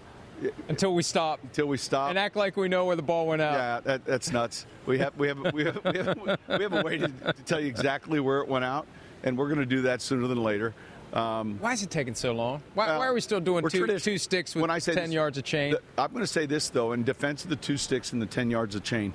[0.68, 1.40] until we stop.
[1.42, 2.10] Until we stop.
[2.10, 3.54] And act like we know where the ball went out.
[3.54, 4.66] Yeah, that, that's nuts.
[4.86, 7.60] We have we have we have, we have, we have a way to, to, tell
[7.60, 8.86] you exactly where it went out,
[9.22, 10.74] and we're going to do that sooner than later.
[11.14, 12.60] Um, why is it taking so long?
[12.74, 15.04] Why, uh, why are we still doing two, two sticks with when I say 10
[15.04, 15.72] this, yards of chain?
[15.72, 18.26] The, I'm going to say this, though, in defense of the two sticks and the
[18.26, 19.14] 10 yards of chain,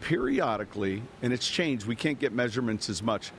[0.00, 3.32] periodically, and it's changed, we can't get measurements as much,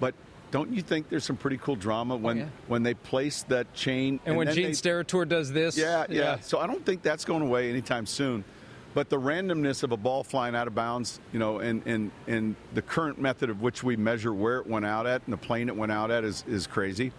[0.00, 0.14] but
[0.50, 2.48] don't you think there's some pretty cool drama oh, when, oh, yeah.
[2.68, 4.20] when they place that chain?
[4.24, 5.76] And, and when Gene Steratore does this?
[5.76, 6.40] Yeah, yeah, yeah.
[6.40, 8.44] So I don't think that's going away anytime soon.
[8.94, 12.56] But the randomness of a ball flying out of bounds, you know, and, and, and
[12.72, 15.68] the current method of which we measure where it went out at and the plane
[15.68, 17.12] it went out at is, is crazy.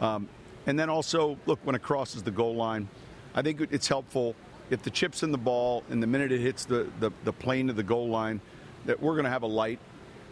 [0.00, 0.26] Um,
[0.66, 2.88] and then also, look, when it crosses the goal line,
[3.34, 4.34] I think it's helpful
[4.70, 7.68] if the chip's in the ball and the minute it hits the, the, the plane
[7.68, 8.40] of the goal line,
[8.86, 9.78] that we're going to have a light,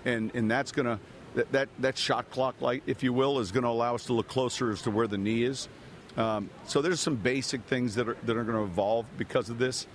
[0.04, 0.98] and, and that's going to
[1.36, 4.12] that, that, that shot clock light, if you will, is going to allow us to
[4.12, 5.68] look closer as to where the knee is.
[6.16, 9.58] Um, so there's some basic things that are that are going to evolve because of
[9.58, 9.86] this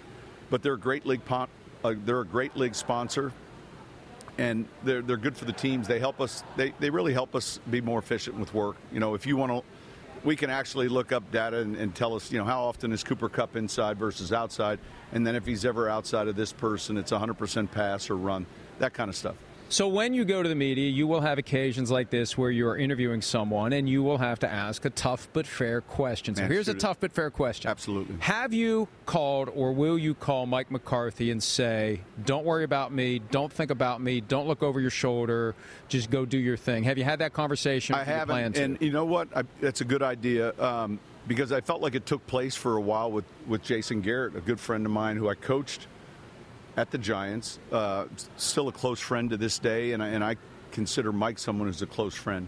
[0.51, 1.21] but they're a great league.
[1.31, 1.47] Uh,
[2.05, 3.33] they're a great league sponsor,
[4.37, 5.87] and they're they're good for the teams.
[5.87, 6.43] They help us.
[6.57, 8.75] They they really help us be more efficient with work.
[8.91, 9.63] You know, if you want to.
[10.23, 13.03] We can actually look up data and, and tell us, you know, how often is
[13.03, 14.77] Cooper Kupp inside versus outside,
[15.13, 18.45] and then if he's ever outside of this person, it's 100% pass or run,
[18.77, 19.35] that kind of stuff.
[19.71, 22.67] So when you go to the media, you will have occasions like this where you
[22.67, 26.35] are interviewing someone and you will have to ask a tough but fair question.
[26.35, 27.71] So here's a tough but fair question.
[27.71, 28.17] Absolutely.
[28.19, 33.19] Have you called or will you call Mike McCarthy and say, "Don't worry about me.
[33.31, 34.19] Don't think about me.
[34.19, 35.55] Don't look over your shoulder.
[35.87, 37.95] Just go do your thing." Have you had that conversation?
[37.95, 38.57] I haven't.
[38.57, 39.29] And you know what?
[39.33, 40.53] I, that's a good idea.
[40.61, 44.35] Um, because I felt like it took place for a while with, with Jason Garrett,
[44.35, 45.87] a good friend of mine who I coached
[46.77, 47.59] at the Giants.
[47.71, 48.05] Uh,
[48.37, 50.37] still a close friend to this day, and I, and I
[50.71, 52.47] consider Mike someone who's a close friend.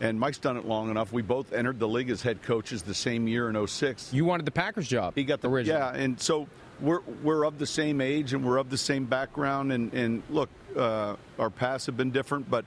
[0.00, 1.12] And Mike's done it long enough.
[1.12, 4.12] We both entered the league as head coaches the same year in 06.
[4.12, 5.14] You wanted the Packers job.
[5.16, 5.78] He got the original.
[5.78, 6.46] Yeah, and so
[6.80, 9.72] we're we're of the same age and we're of the same background.
[9.72, 12.64] And, and look, uh, our paths have been different, but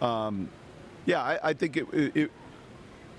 [0.00, 0.48] um,
[1.06, 2.30] yeah, I, I think it, it,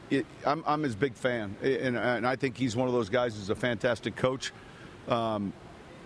[0.10, 3.36] it, I'm, I'm his big fan, and, and, I think he's one of those guys
[3.36, 4.52] who's a fantastic coach.
[5.08, 5.54] Um,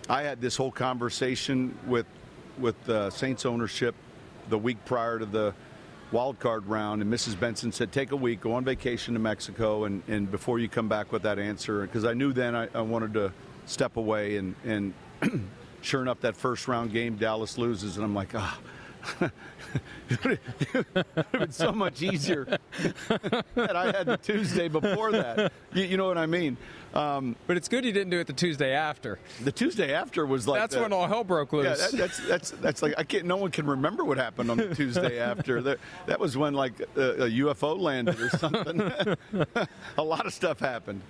[0.07, 2.05] I had this whole conversation with
[2.59, 3.95] with uh, Saints ownership
[4.49, 5.53] the week prior to the
[6.11, 7.39] wild card round, and Mrs.
[7.39, 10.87] Benson said, "Take a week, go on vacation to Mexico, and, and before you come
[10.87, 13.33] back with that answer." Because I knew then I, I, wanted to
[13.65, 14.93] step away, and and
[15.81, 18.59] sure enough, that first round game, Dallas loses, and I'm like, ah.
[20.08, 20.39] It would
[21.15, 22.45] have been so much easier
[23.56, 25.51] that I had the Tuesday before that.
[25.73, 26.58] You, you know what I mean?
[26.93, 29.17] Um, but it's good you didn't do it the Tuesday after.
[29.43, 31.65] The Tuesday after was like that's the, when all hell broke loose.
[31.65, 33.25] Yeah, that, that's that's that's like I can't.
[33.25, 35.62] No one can remember what happened on the Tuesday after.
[35.63, 39.17] That, that was when like a, a UFO landed or something.
[39.97, 41.01] a lot of stuff happened.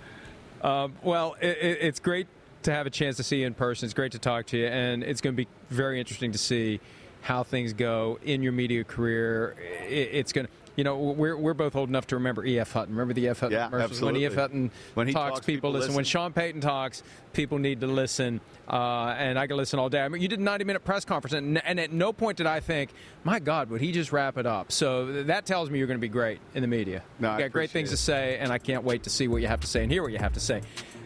[0.62, 2.28] Um, well, it, it, it's great
[2.62, 3.86] to have a chance to see you in person.
[3.86, 6.80] It's great to talk to you, and it's going to be very interesting to see
[7.26, 9.56] how things go in your media career.
[9.88, 12.70] It's going to you know, we're, we're both old enough to remember E.F.
[12.72, 12.94] Hutton.
[12.94, 13.40] Remember the E.F.
[13.40, 13.92] Hutton yeah, commercials?
[13.92, 14.20] Absolutely.
[14.20, 14.38] When E.F.
[14.38, 15.80] Hutton when talks, talks, people, listen.
[15.80, 15.94] listen.
[15.96, 18.42] When Sean Payton talks, people need to listen.
[18.68, 20.02] Uh, and I can listen all day.
[20.02, 22.46] I mean, you did a 90 minute press conference, and, and, at no point did
[22.46, 22.90] I think,
[23.24, 24.70] my God, would he just wrap it up?
[24.70, 27.02] So that tells me you're going to be great in the media.
[27.18, 27.92] No, you got great things it.
[27.92, 30.02] to say, and I can't wait to see what you have to say and hear
[30.02, 30.60] what you have to say.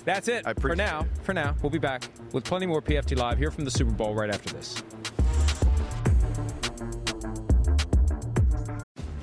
[0.04, 1.02] That's it for now.
[1.02, 1.24] It.
[1.24, 2.02] For now, we'll be back
[2.32, 4.82] with plenty more PFT Live here from the Super Bowl right after this.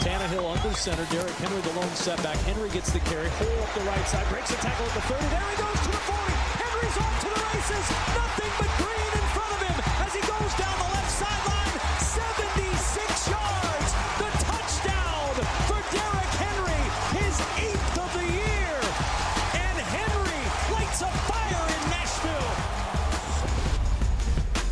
[0.00, 1.04] Tannehill under center.
[1.12, 2.36] Derrick Henry the lone setback.
[2.48, 3.28] Henry gets the carry.
[3.36, 4.26] Hole up the right side.
[4.28, 5.28] Breaks the tackle at the 30.
[5.28, 6.32] There he goes to the 40.
[6.56, 7.86] Henry's off to the races.
[8.16, 9.09] Nothing but green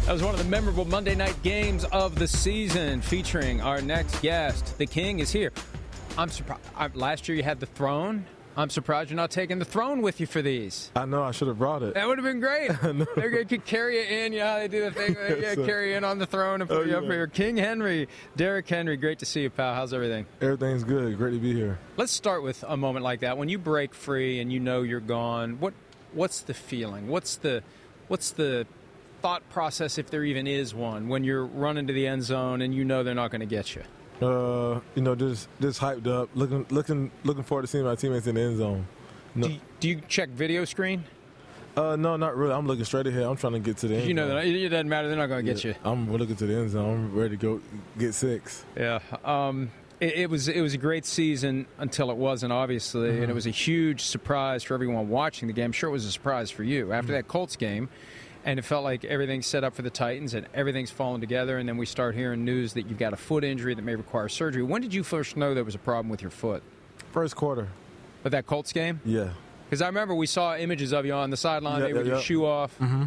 [0.09, 4.23] That was one of the memorable Monday night games of the season featuring our next
[4.23, 4.79] guest.
[4.79, 5.53] The King is here.
[6.16, 6.62] I'm surprised.
[6.97, 8.25] Last year you had the throne.
[8.57, 10.90] I'm surprised you're not taking the throne with you for these.
[10.97, 11.92] I know I should have brought it.
[11.92, 12.71] That would have been great.
[13.16, 14.33] They could carry you in.
[14.33, 15.14] You know they do the thing.
[15.42, 17.11] Yeah, So- carry in on the throne and put Oh, you up yeah.
[17.11, 17.27] here.
[17.27, 18.97] King Henry, Derrick Henry.
[18.97, 19.75] Great to see you, pal.
[19.75, 20.25] How's everything?
[20.40, 21.18] Everything's good.
[21.18, 21.79] Great to be here.
[21.99, 23.37] Let's start with a moment like that.
[23.37, 25.75] When you break free and you know you're gone, what
[26.14, 27.09] what's the feeling?
[27.09, 27.62] What's the
[28.09, 28.66] what's the
[29.20, 32.74] thought process if there even is one when you're running to the end zone and
[32.74, 33.83] you know they're not going to get you?
[34.26, 38.26] Uh, you know, just just hyped up, looking looking looking forward to seeing my teammates
[38.26, 38.87] in the end zone.
[39.35, 41.04] No, Do you, do you check video screen?
[41.76, 42.52] uh, no, not really.
[42.52, 43.22] I'm looking straight ahead.
[43.22, 44.09] I'm trying to get to the end.
[44.09, 44.37] You know zone.
[44.37, 45.07] that it doesn't matter.
[45.09, 45.74] They're not going to get you.
[45.85, 46.94] I'm looking to the end zone.
[47.12, 47.61] I'm ready to go
[47.96, 48.64] get six.
[48.76, 48.98] Yeah.
[49.24, 53.35] Um, it, it was it was a great season until it wasn't, obviously, and it
[53.35, 55.66] was a huge surprise for everyone watching the game.
[55.66, 57.88] I'm sure it was a surprise for you after that Colts game,
[58.44, 61.59] and it felt like everything's set up for the Titans and everything's fallen together.
[61.59, 64.29] And then we start hearing news that you've got a foot injury that may require
[64.29, 64.62] surgery.
[64.62, 66.62] When did you first know there was a problem with your foot?
[67.12, 67.68] First quarter.
[68.22, 69.01] But that Colts game?
[69.05, 69.31] Yeah.
[69.68, 72.12] Because I remember we saw images of you on the sideline, Yeah, maybe with yeah,
[72.12, 72.24] your yeah.
[72.24, 72.79] shoe off.
[72.79, 73.05] Mm-hmm.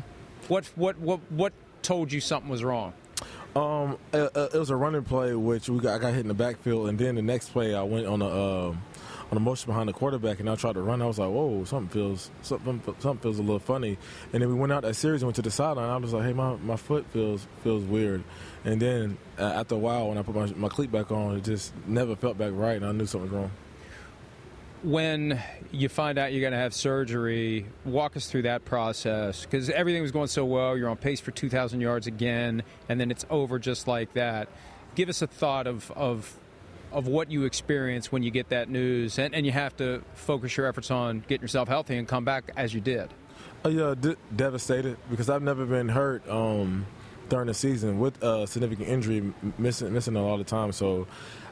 [0.47, 2.93] What what what what told you something was wrong?
[3.55, 5.95] Um, uh, uh, it was a running play which we got.
[5.95, 8.69] I got hit in the backfield, and then the next play I went on a
[8.69, 8.81] um,
[9.31, 11.01] on a motion behind the quarterback, and I tried to run.
[11.01, 13.97] I was like, "Whoa, something feels something something feels a little funny."
[14.33, 15.89] And then we went out that series and went to the sideline.
[15.89, 18.23] I was like, "Hey, my, my foot feels feels weird."
[18.65, 21.43] And then uh, after a while, when I put my, my cleat back on, it
[21.45, 23.51] just never felt back right, and I knew something was wrong.
[24.83, 25.39] when
[25.71, 30.01] you find out you're going to have surgery, walk us through that process because everything
[30.01, 30.75] was going so well.
[30.75, 34.49] You're on pace for 2,000 yards again, and then it's over just like that.
[34.95, 36.35] Give us a thought of of
[36.91, 40.55] of what you experience when you get that news, and, and you have to focus
[40.57, 43.09] your efforts on getting yourself healthy and come back as you did.
[43.63, 46.85] Uh, yeah, de- devastated because I've never been hurt um,
[47.29, 50.71] during the season with a significant injury, missing missing a lot of time.
[50.71, 51.07] So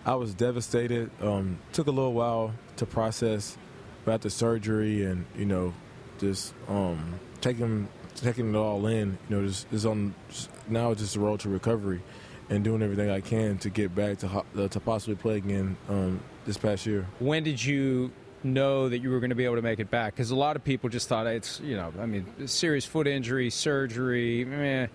[0.06, 1.12] I was devastated.
[1.22, 3.58] Um, took a little while to process
[4.04, 5.74] about the surgery and you know
[6.20, 9.18] just um, taking taking it all in.
[9.30, 12.02] You know, just, just on just, now it's just a road to recovery
[12.50, 15.78] and doing everything I can to get back to ho- uh, to possibly play again
[15.88, 17.06] um, this past year.
[17.20, 18.12] When did you
[18.44, 20.16] know that you were going to be able to make it back?
[20.16, 23.50] Because a lot of people just thought it's, you know, I mean, serious foot injury,
[23.50, 24.46] surgery.
[24.46, 24.88] Meh.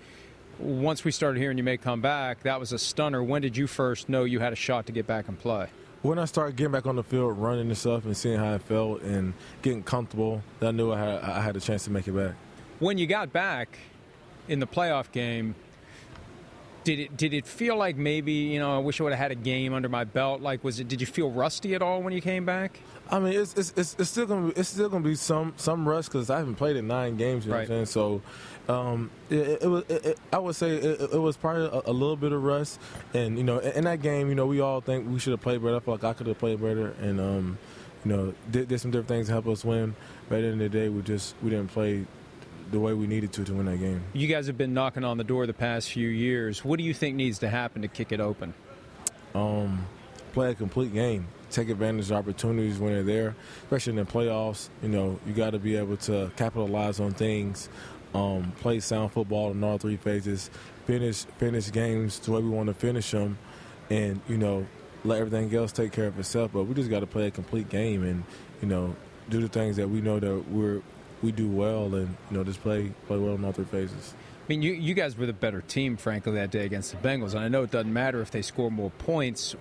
[0.58, 3.22] Once we started hearing you may come back, that was a stunner.
[3.22, 5.68] When did you first know you had a shot to get back and play?
[6.02, 8.58] When I started getting back on the field, running and stuff, and seeing how I
[8.58, 12.12] felt and getting comfortable, I knew I had I had a chance to make it
[12.12, 12.34] back.
[12.78, 13.78] When you got back
[14.46, 15.54] in the playoff game,
[16.84, 19.32] did it did it feel like maybe you know I wish I would have had
[19.32, 20.40] a game under my belt?
[20.40, 20.88] Like was it?
[20.88, 22.78] Did you feel rusty at all when you came back?
[23.10, 25.86] I mean, it's it's, it's, it's still gonna be, it's still gonna be some some
[25.88, 27.44] rust because I haven't played in nine games.
[27.44, 27.68] You know Right.
[27.68, 28.22] what I'm saying?
[28.66, 31.64] So, um, it, it, it was it, it, I would say it, it was probably
[31.66, 32.80] a, a little bit of rust,
[33.12, 35.42] and you know, in, in that game, you know, we all think we should have
[35.42, 35.76] played better.
[35.76, 37.58] I feel like I could have played better, and um,
[38.06, 39.94] you know, did, did some different things to help us win.
[40.28, 42.06] But at the end of the day, we just we didn't play
[42.74, 44.02] the way we needed to to win that game.
[44.12, 46.64] You guys have been knocking on the door the past few years.
[46.64, 48.52] What do you think needs to happen to kick it open?
[49.34, 49.86] um,
[50.32, 51.26] play a complete game.
[51.50, 54.68] Take advantage of opportunities when they're there, especially in the playoffs.
[54.82, 57.68] You know, you got to be able to capitalize on things,
[58.14, 60.50] um, play sound football in all three phases,
[60.86, 63.38] finish finish games the way we want to finish them,
[63.90, 64.66] and you know,
[65.04, 66.50] let everything else take care of itself.
[66.52, 68.24] But we just got to play a complete game and
[68.60, 68.96] you know,
[69.30, 70.82] do the things that we know that we're
[71.22, 74.14] we do well, and you know, just play play well in all three phases.
[74.44, 77.30] I mean, you, you guys were the better team, frankly, that day against the Bengals.
[77.30, 79.56] And I know it doesn't matter if they score more points.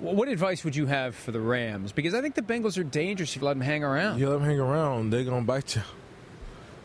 [0.00, 1.92] What advice would you have for the Rams?
[1.92, 4.18] Because I think the Bengals are dangerous if you let them hang around.
[4.18, 5.82] You let them hang around, they're gonna bite you.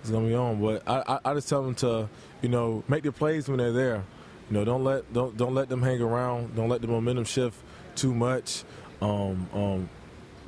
[0.01, 0.59] It's gonna be on.
[0.59, 2.09] But I, I, I just tell them to,
[2.41, 4.03] you know, make their plays when they're there.
[4.49, 6.57] You know, don't let don't don't let them hang around.
[6.57, 7.57] Don't let the momentum shift
[7.95, 8.65] too much.
[9.01, 9.89] Um, um,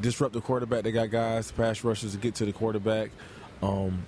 [0.01, 0.83] disrupt the quarterback.
[0.83, 3.11] They got guys, pass rushers to get to the quarterback.
[3.61, 4.05] Um,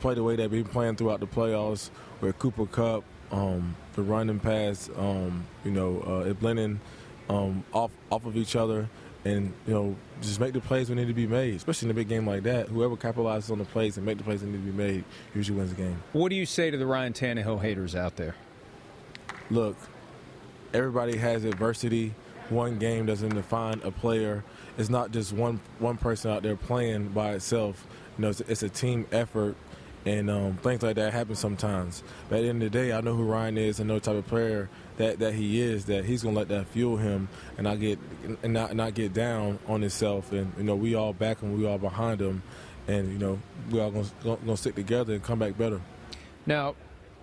[0.00, 4.30] play the way they've been playing throughout the playoffs, with Cooper Kupp, um, the run
[4.30, 4.90] and pass.
[4.96, 6.80] Um, you know, uh, it blending
[7.28, 8.88] um, off off of each other,
[9.24, 11.54] and you know, just make the plays that need to be made.
[11.54, 14.24] Especially in a big game like that, whoever capitalizes on the plays and make the
[14.24, 15.04] plays that need to be made
[15.34, 16.02] usually wins the game.
[16.12, 18.34] What do you say to the Ryan Tannehill haters out there?
[19.50, 19.76] Look,
[20.72, 22.14] everybody has adversity,
[22.48, 24.44] one game doesn't define a player.
[24.76, 27.86] It's not just one one person out there playing by itself.
[28.18, 29.56] You know, it's, it's a team effort,
[30.04, 32.02] and um, things like that happen sometimes.
[32.28, 33.80] But at the end of the day, I know who Ryan is.
[33.80, 35.86] I know the type of player that, that he is.
[35.86, 37.98] That he's gonna let that fuel him, and not get
[38.42, 40.32] and not not get down on himself.
[40.32, 41.58] And you know, we all back him.
[41.58, 42.42] We all behind him,
[42.88, 43.38] and you know,
[43.70, 45.80] we all gonna, gonna stick together and come back better.
[46.46, 46.74] Now,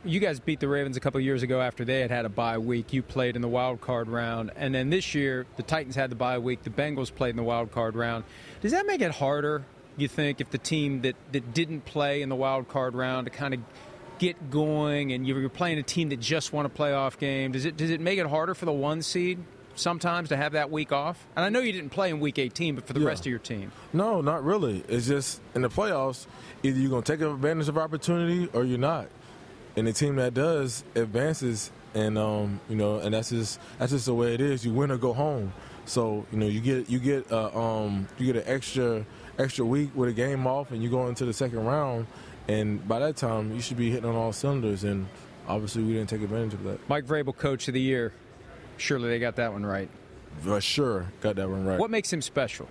[0.03, 2.57] you guys beat the Ravens a couple years ago after they had had a bye
[2.57, 2.93] week.
[2.93, 6.15] You played in the wild card round, and then this year the Titans had the
[6.15, 6.63] bye week.
[6.63, 8.23] The Bengals played in the wild card round.
[8.61, 9.63] Does that make it harder?
[9.97, 13.31] You think if the team that, that didn't play in the wild card round to
[13.31, 13.59] kind of
[14.19, 17.77] get going, and you're playing a team that just won a playoff game, does it
[17.77, 19.37] does it make it harder for the one seed
[19.75, 21.27] sometimes to have that week off?
[21.35, 23.07] And I know you didn't play in Week 18, but for the Yeah.
[23.07, 24.83] rest of your team, No, not really.
[24.87, 26.25] It's just in the playoffs,
[26.63, 29.07] either you're gonna take advantage of opportunity or you're not.
[29.76, 34.05] And the team that does advances, and um, you know, and that's just that's just
[34.05, 34.65] the way it is.
[34.65, 35.53] You win or go home.
[35.86, 39.05] So you know, you get you get uh, um, you get an extra
[39.39, 42.07] extra week with a game off, and you go into the second round.
[42.47, 44.84] And by that time, you should be hitting on all cylinders.
[44.84, 45.07] And
[45.47, 46.89] obviously, we didn't take advantage of that.
[46.89, 48.13] Mike Vrabel, Coach of the Year.
[48.78, 49.89] Surely they got that one right.
[50.41, 51.80] For sure, got that one right.
[51.80, 52.67] What makes him special?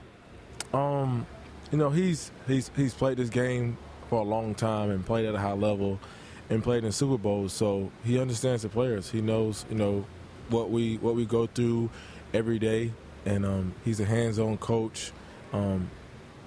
[0.75, 1.27] Um,
[1.71, 3.79] you know, he's he's he's played this game
[4.09, 6.01] for a long time and played at a high level
[6.51, 9.11] and played in Super Bowls, so he understands the players.
[9.11, 10.05] He knows, you know,
[10.49, 11.89] what we what we go through
[12.35, 12.93] every day,
[13.25, 15.13] and um, he's a hands-on coach.
[15.53, 15.91] Um,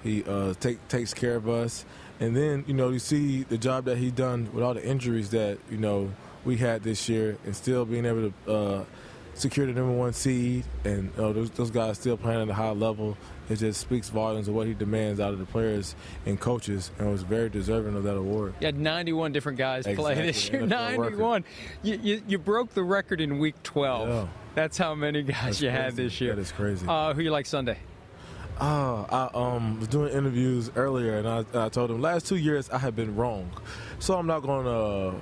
[0.04, 1.86] he uh, take, takes care of us,
[2.20, 5.30] and then you know you see the job that he done with all the injuries
[5.32, 6.12] that you know
[6.44, 8.84] we had this year, and still being able to uh,
[9.34, 12.72] secure the number one seed, and uh, those, those guys still playing at a high
[12.72, 13.18] level.
[13.50, 17.12] It just speaks volumes of what he demands out of the players and coaches, and
[17.12, 18.54] was very deserving of that award.
[18.62, 20.62] You had 91 different guys play this year.
[20.62, 21.46] NFL 91.
[21.82, 24.08] You, you, you broke the record in week 12.
[24.10, 24.28] Yeah.
[24.56, 26.36] That's how many guys That's you had this year.
[26.36, 26.86] That is crazy.
[26.88, 27.80] Uh, who you like Sunday?
[28.60, 32.70] Uh, I um, was doing interviews earlier, and I, I told them last two years
[32.70, 33.50] I have been wrong,
[33.98, 35.20] so I'm not going to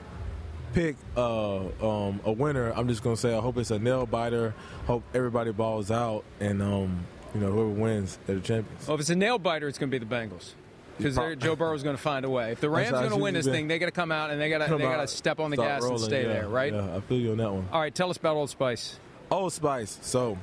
[0.73, 2.71] pick uh, um, a winner.
[2.71, 4.53] I'm just to say I hope it's a nail biter.
[4.87, 8.87] Hope everybody balls out, and um, you know whoever wins, they're the champions.
[8.87, 10.53] Well, if it's a nail biter, it's to be the Bengals.
[10.97, 12.51] Because Joe Burrow's going to find a way.
[12.51, 13.53] If the Rams are going to win this been.
[13.53, 15.51] thing, they got to come out and they got to they got to step on
[15.51, 16.73] the gas and stay yeah, there, right?
[16.73, 17.67] Yeah, I feel you on that one.
[17.71, 18.99] All right, tell us about Old Spice.
[19.29, 19.99] Old Spice.
[20.01, 20.37] So,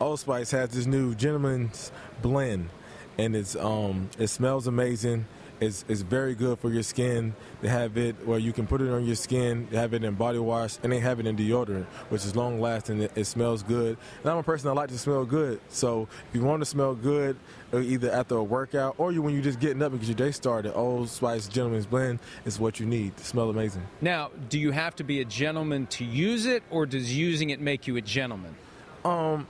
[0.00, 2.70] Old Spice has this new gentleman's blend,
[3.18, 5.26] and it's um it smells amazing.
[5.62, 7.34] It's, it's very good for your skin.
[7.60, 9.68] They have it where you can put it on your skin.
[9.70, 12.60] They have it in body wash, and they have it in deodorant, which is long
[12.60, 13.02] lasting.
[13.02, 13.96] It, it smells good.
[14.22, 15.60] And I'm a person that like to smell good.
[15.68, 17.36] So if you want to smell good,
[17.72, 20.30] uh, either after a workout or you when you're just getting up because your day
[20.30, 23.82] started, Old Spice Gentleman's Blend is what you need to smell amazing.
[24.00, 27.60] Now, do you have to be a gentleman to use it, or does using it
[27.60, 28.56] make you a gentleman?
[29.04, 29.46] um,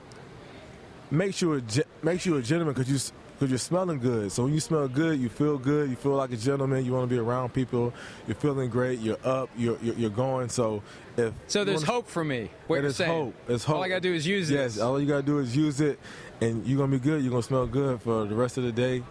[1.11, 1.63] makes you a
[2.03, 2.99] makes you a gentleman because you
[3.43, 4.31] because you're smelling good.
[4.31, 5.91] So when you smell good, you feel good.
[5.91, 6.85] You feel like a gentleman.
[6.85, 7.93] You want to be around people.
[8.29, 9.01] You're feeling great.
[9.01, 9.51] You're up.
[9.57, 10.49] You're you're, you're going.
[10.49, 10.81] So
[11.17, 12.51] if So there's wanna- hope for me.
[12.69, 13.11] What you're saying.
[13.11, 13.35] hope.
[13.49, 13.79] It's hope.
[13.79, 14.55] All I got to do is use it.
[14.55, 15.99] Yes, all you gotta do is use it,
[16.41, 17.21] and you're gonna be good.
[17.21, 19.03] You're gonna smell good for the rest of the day.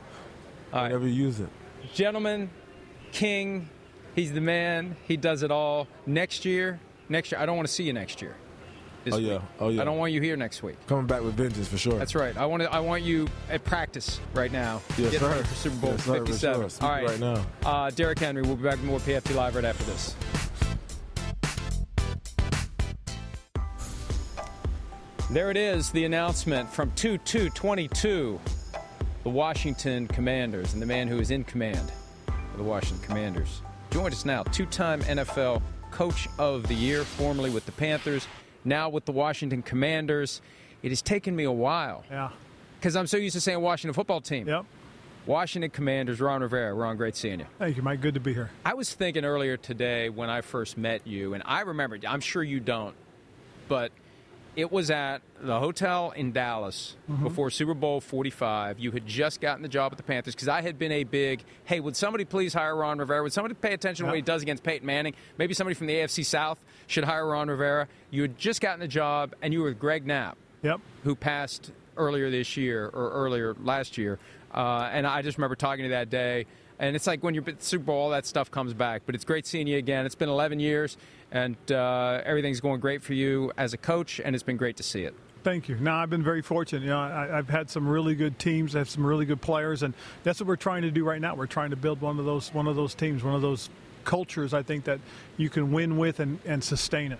[0.71, 0.83] All right.
[0.83, 1.49] Whenever you use it.
[1.93, 2.49] gentleman,
[3.11, 3.67] king.
[4.15, 4.95] He's the man.
[5.09, 5.87] He does it all.
[6.05, 6.79] Next year,
[7.09, 8.35] next year, I don't want to see you next year.
[9.11, 9.33] Oh, yeah.
[9.33, 9.41] week.
[9.59, 9.81] Oh, yeah.
[9.81, 10.75] I don't want you here next week.
[10.87, 11.97] Coming back with vengeance for sure.
[11.97, 12.35] That's right.
[12.37, 14.81] I want to, I want you at practice right now.
[14.97, 15.29] Yes, Get sir.
[15.29, 16.69] ready for Super Bowl Yes, sir, for 57.
[16.69, 16.87] sure.
[16.87, 17.07] All right.
[17.07, 17.45] right now.
[17.65, 18.41] Uh, Derrick Henry.
[18.43, 20.15] We'll be back with more PFT Live right after this.
[25.29, 28.39] There it is, the announcement from 2 2 22.
[29.23, 31.91] The Washington Commanders and the man who is in command
[32.27, 33.61] of the Washington Commanders.
[33.91, 38.27] Joined us now, two time NFL Coach of the Year, formerly with the Panthers,
[38.63, 40.41] now with the Washington Commanders.
[40.83, 42.31] It has taken me a while Yeah.
[42.79, 44.47] because I'm so used to saying Washington football team.
[44.47, 44.65] Yep.
[45.25, 46.73] Washington Commanders, Ron Rivera.
[46.73, 47.45] Ron, great seeing you.
[47.59, 48.01] Thank you, Mike.
[48.01, 48.49] Good to be here.
[48.65, 52.41] I was thinking earlier today when I first met you, and I remember, I'm sure
[52.41, 52.95] you don't,
[53.67, 53.91] but
[54.55, 57.23] it was at the hotel in Dallas mm-hmm.
[57.23, 58.79] before Super Bowl 45.
[58.79, 61.43] You had just gotten the job at the Panthers because I had been a big,
[61.65, 63.23] hey, would somebody please hire Ron Rivera?
[63.23, 65.13] Would somebody pay attention to what he does against Peyton Manning?
[65.37, 66.59] Maybe somebody from the AFC South
[66.91, 67.87] should hire Ron Rivera.
[68.11, 70.79] You had just gotten the job, and you were with Greg Knapp Yep.
[71.03, 74.19] who passed earlier this year or earlier last year.
[74.53, 76.45] Uh, and I just remember talking to you that day.
[76.79, 79.03] And it's like when you're at the Super Bowl, all that stuff comes back.
[79.05, 80.05] But it's great seeing you again.
[80.05, 80.97] It's been 11 years,
[81.31, 84.83] and uh, everything's going great for you as a coach, and it's been great to
[84.83, 85.13] see it.
[85.43, 85.75] Thank you.
[85.75, 86.83] Now I've been very fortunate.
[86.83, 89.81] You know, I, I've had some really good teams, I have some really good players,
[89.83, 91.33] and that's what we're trying to do right now.
[91.35, 93.69] We're trying to build one of those one of those teams, one of those
[94.05, 94.53] cultures.
[94.53, 94.99] I think that
[95.37, 97.19] you can win with and, and sustain it.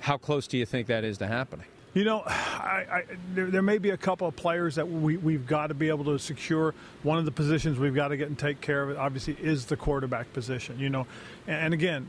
[0.00, 1.66] How close do you think that is to happening?
[1.92, 3.04] You know, I, I,
[3.34, 6.04] there, there, may be a couple of players that we, we've got to be able
[6.04, 6.74] to secure.
[7.02, 9.66] One of the positions we've got to get and take care of it, obviously, is
[9.66, 10.78] the quarterback position.
[10.78, 11.06] You know,
[11.46, 12.08] and, and again,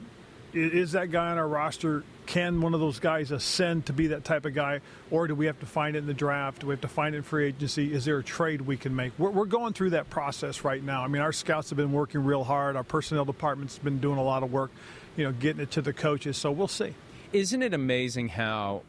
[0.54, 2.04] is that guy on our roster?
[2.26, 5.48] Can one of those guys ascend to be that type of guy, or do we
[5.48, 6.62] have to find it in the draft?
[6.62, 7.94] Do we have to find it in free agency?
[7.94, 9.12] Is there a trade we can make?
[9.18, 11.04] We're, we're going through that process right now.
[11.04, 12.76] I mean, our scouts have been working real hard.
[12.76, 14.72] Our personnel department's been doing a lot of work,
[15.18, 16.38] you know, getting it to the coaches.
[16.38, 16.94] So we'll see.
[17.34, 18.84] Isn't it amazing how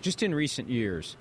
[0.00, 1.16] just in recent years,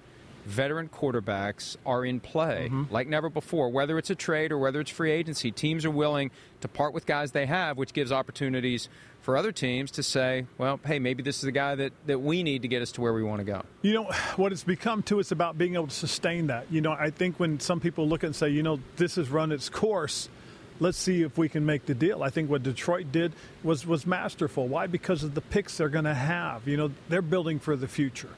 [0.48, 2.84] veteran quarterbacks are in play mm-hmm.
[2.92, 3.70] like never before.
[3.70, 7.06] Whether it's a trade or whether it's free agency, teams are willing to part with
[7.06, 8.88] guys they have, which gives opportunities
[9.28, 12.44] for other teams to say, well, hey, maybe this is the guy that, that we
[12.44, 13.62] need to get us to where we want to go.
[13.82, 14.04] You know,
[14.38, 16.72] what it's become, too, it's about being able to sustain that.
[16.72, 19.52] You know, I think when some people look and say, you know, this has run
[19.52, 20.30] its course,
[20.80, 22.24] let's see if we can make the deal.
[22.24, 24.66] I think what Detroit did was, was masterful.
[24.66, 24.88] Why?
[24.88, 26.66] Because of the picks they're going to have.
[26.66, 28.30] You know, they're building for the future.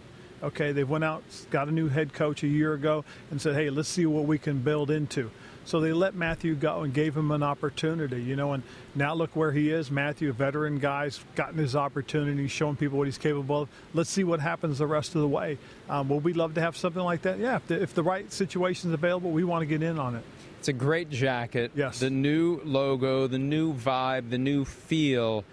[0.41, 1.21] Okay, they went out,
[1.51, 4.39] got a new head coach a year ago, and said, "Hey, let's see what we
[4.39, 5.29] can build into."
[5.69, 8.53] So they let Matthew go and gave him an opportunity, you know.
[8.53, 8.63] And
[8.95, 9.91] now look where he is.
[9.91, 13.69] Matthew, a veteran guy's gotten his opportunity, showing people what he's capable of.
[13.93, 15.59] Let's see what happens the rest of the way.
[15.87, 17.37] Um, will we love to have something like that?
[17.37, 20.15] Yeah, if the, if the right situation is available, we want to get in on
[20.15, 20.23] it.
[20.57, 21.71] It's a great jacket.
[21.75, 21.99] Yes.
[21.99, 25.45] The new logo, the new vibe, the new feel.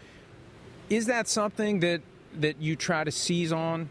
[0.88, 2.00] Is that something that
[2.40, 3.90] that you try to seize on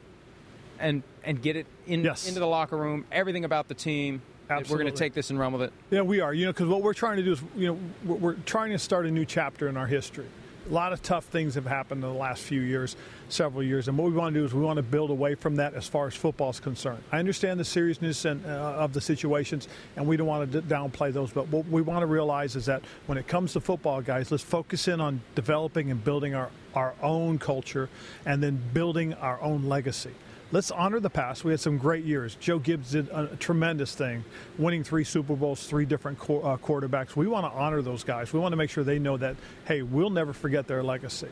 [0.80, 2.28] and and get it in, yes.
[2.28, 3.05] into the locker room.
[3.11, 4.23] Everything about the team.
[4.49, 4.73] Absolutely.
[4.73, 5.73] We're going to take this and run with it.
[5.89, 6.33] Yeah, we are.
[6.33, 8.79] You know, because what we're trying to do is, you know, we're, we're trying to
[8.79, 10.27] start a new chapter in our history.
[10.67, 12.95] A lot of tough things have happened in the last few years,
[13.29, 15.57] several years, and what we want to do is we want to build away from
[15.57, 17.03] that as far as football is concerned.
[17.11, 21.13] I understand the seriousness and, uh, of the situations, and we don't want to downplay
[21.13, 21.29] those.
[21.31, 24.43] But what we want to realize is that when it comes to football, guys, let's
[24.43, 27.87] focus in on developing and building our our own culture,
[28.25, 30.11] and then building our own legacy
[30.55, 31.43] let's honor the past.
[31.43, 32.35] We had some great years.
[32.35, 34.23] Joe Gibbs did a, tremendous thing,
[34.57, 37.13] winning three Super Bowls, three different co- uh, quarterbacks.
[37.13, 38.31] We want to honor those guys.
[38.31, 39.35] We want to make sure they know that,
[39.65, 41.27] hey, we'll never forget their legacy.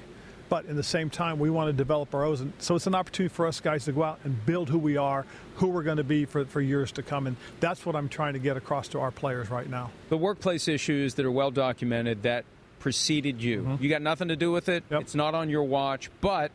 [0.49, 2.51] But in the same time, we want to develop our own.
[2.59, 5.25] So it's an opportunity for us guys to go out and build who we are,
[5.55, 7.25] who we're going to be for, for years to come.
[7.25, 9.89] And that's what I'm trying to get across to our players right now.
[10.09, 12.43] The workplace issues that are well documented that
[12.79, 13.61] preceded you.
[13.61, 13.83] Mm-hmm.
[13.83, 14.83] You got nothing to do with it.
[14.91, 15.01] Yep.
[15.01, 16.11] It's not on your watch.
[16.19, 16.51] But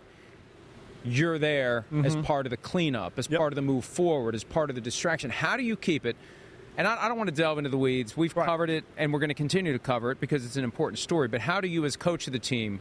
[1.04, 2.04] you're there mm-hmm.
[2.04, 3.38] as part of the cleanup, as yep.
[3.38, 5.30] part of the move forward, as part of the distraction.
[5.30, 6.16] How do you keep it?
[6.76, 8.16] And I, I don't want to delve into the weeds.
[8.16, 8.46] We've right.
[8.46, 11.28] covered it, and we're going to continue to cover it because it's an important story.
[11.28, 12.80] But how do you, as coach of the team,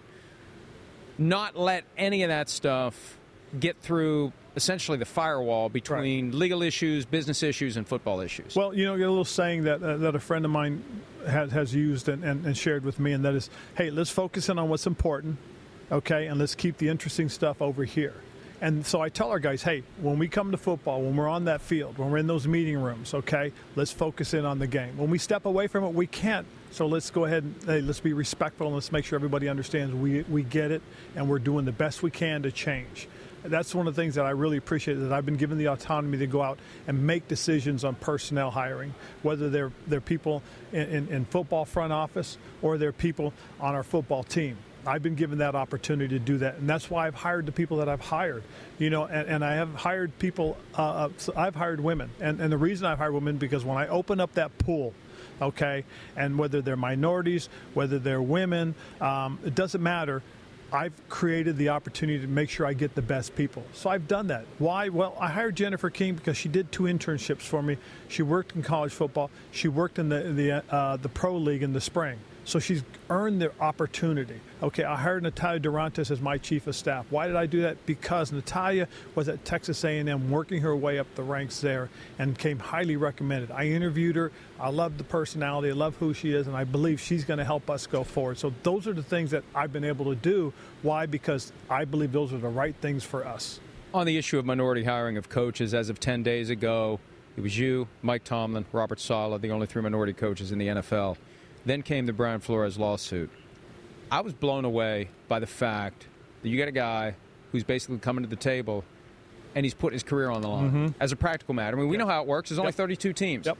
[1.18, 3.18] not let any of that stuff
[3.60, 6.34] get through essentially the firewall between right.
[6.34, 8.56] legal issues, business issues, and football issues?
[8.56, 10.84] Well, you know, a little saying that uh, that a friend of mine
[11.28, 14.50] has, has used and, and, and shared with me, and that is, hey, let's focus
[14.50, 15.38] in on what's important
[15.92, 18.16] okay, and let's keep the interesting stuff over here.
[18.60, 21.46] And so I tell our guys, hey, when we come to football, when we're on
[21.46, 24.98] that field, when we're in those meeting rooms, okay, let's focus in on the game.
[24.98, 26.48] When we step away from it, we can't.
[26.72, 29.94] So let's go ahead and hey, let's be respectful and let's make sure everybody understands
[29.94, 30.82] we, we get it
[31.16, 33.08] and we're doing the best we can to change.
[33.44, 36.18] That's one of the things that I really appreciate that I've been given the autonomy
[36.18, 36.58] to go out
[36.88, 40.42] and make decisions on personnel hiring, whether they're, they're people
[40.74, 44.58] in, in, in football front office or they're people on our football team.
[44.88, 47.78] I've been given that opportunity to do that, and that's why I've hired the people
[47.78, 48.44] that I've hired.
[48.80, 50.58] You know, and, and I have hired people.
[50.78, 53.78] Uh, uh, so I've hired women, and, and the reason I've hired women because when
[53.78, 54.94] I open up that pool,
[55.42, 55.84] okay,
[56.16, 60.24] and whether they're minorities, whether they're women, um, it doesn't matter.
[60.72, 63.64] I've created the opportunity to make sure I get the best people.
[63.74, 64.46] So I've done that.
[64.58, 64.90] Why?
[64.90, 67.78] Well, I hired Jennifer King because she did two internships for me.
[68.10, 69.30] She worked in college football.
[69.52, 72.20] She worked in the the uh, the pro league in the spring.
[72.48, 74.40] So she's earned the opportunity.
[74.64, 77.06] Okay, I hired Natalia Durantes as my chief of staff.
[77.10, 77.86] Why did I do that?
[77.86, 82.58] Because Natalia was at Texas A&M working her way up the ranks there and came
[82.58, 83.52] highly recommended.
[83.52, 84.32] I interviewed her.
[84.62, 85.72] I love the personality.
[85.72, 88.38] I love who she is, and I believe she's going to help us go forward.
[88.38, 90.54] So those are the things that I've been able to do.
[90.84, 91.06] Why?
[91.06, 93.60] Because I believe those are the right things for us.
[93.94, 97.02] On the issue of minority hiring of coaches, as of 10 days ago,
[97.36, 101.18] it was you, Mike Tomlin, Robert Saleh, the only three minority coaches in the NFL.
[101.68, 103.30] Then came the Brian Flores lawsuit.
[104.10, 106.08] I was blown away by the fact
[106.42, 107.16] that you got a guy
[107.52, 108.86] who's basically coming to the table
[109.54, 110.88] and he's putting his career on the line mm-hmm.
[111.02, 111.76] as a practical matter.
[111.76, 112.06] I mean, we yep.
[112.06, 112.50] know how it works.
[112.50, 112.76] There's only yep.
[112.76, 113.46] 32 teams.
[113.48, 113.58] Yep.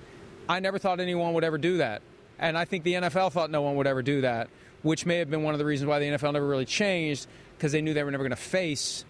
[0.48, 2.02] I never thought anyone would ever do that.
[2.40, 4.48] And I think the NFL thought no one would ever do that,
[4.84, 7.28] which may have been one of the reasons why the NFL never really changed
[7.58, 9.04] because they knew they were never going to face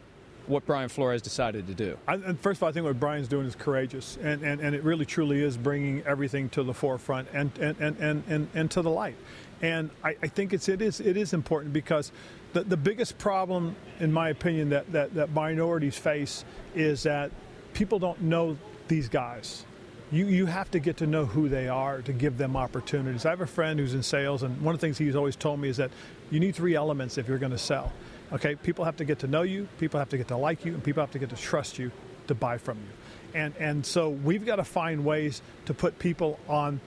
[0.47, 1.97] what Brian Flores decided to do.
[2.07, 4.83] I, first of all, I think what Brian's doing is courageous, and, and, and it
[4.83, 8.81] really truly is bringing everything to the forefront and, and, and, and, and, and to
[8.81, 9.15] the light.
[9.61, 12.11] And I, I, think it's, it, is, it is important because
[12.53, 16.45] the, the biggest problem, in my opinion, that, that, that minorities face
[16.75, 17.31] is that
[17.73, 19.65] people don't know these guys.
[20.11, 23.25] You, you have to get to know who they are to give them opportunities.
[23.25, 25.59] I have a friend who's in sales, and one of the things he's always told
[25.59, 25.91] me is that
[26.29, 27.91] you need three elements if you're going to sell.
[28.33, 30.73] Okay, people have to get to know you, people have to get to like you,
[30.73, 31.91] and people have to get to trust you
[32.27, 33.39] to buy from you.
[33.39, 36.81] And and so we've got to find ways to put people on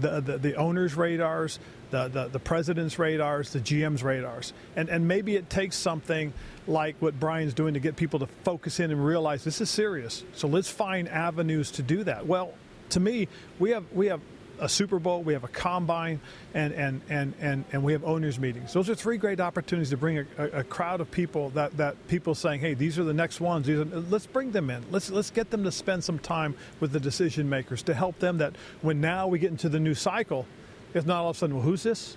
[0.00, 1.58] the, the, the owners' radars,
[1.90, 4.52] the, the, the president's radars, the GM's radars.
[4.74, 6.32] And, and maybe it takes something
[6.66, 10.24] like what Brian's doing to get people to focus in and realize this is serious.
[10.34, 12.26] So let's find avenues to do that.
[12.26, 12.54] Well,
[12.90, 13.28] to me,
[13.58, 14.20] we have we have
[14.60, 16.20] a Super Bowl, we have a combine,
[16.54, 18.72] and and and and, and we have owners meetings.
[18.72, 22.34] Those are three great opportunities to bring a, a, crowd of people that, that people
[22.34, 23.68] saying, hey, these are the next ones.
[23.68, 24.84] Are, let's bring them in.
[24.90, 28.38] Let's let's get them to spend some time with the decision makers to help them.
[28.38, 30.46] That when now we get into the new cycle,
[30.94, 32.16] it's not all of a sudden, well, who's this?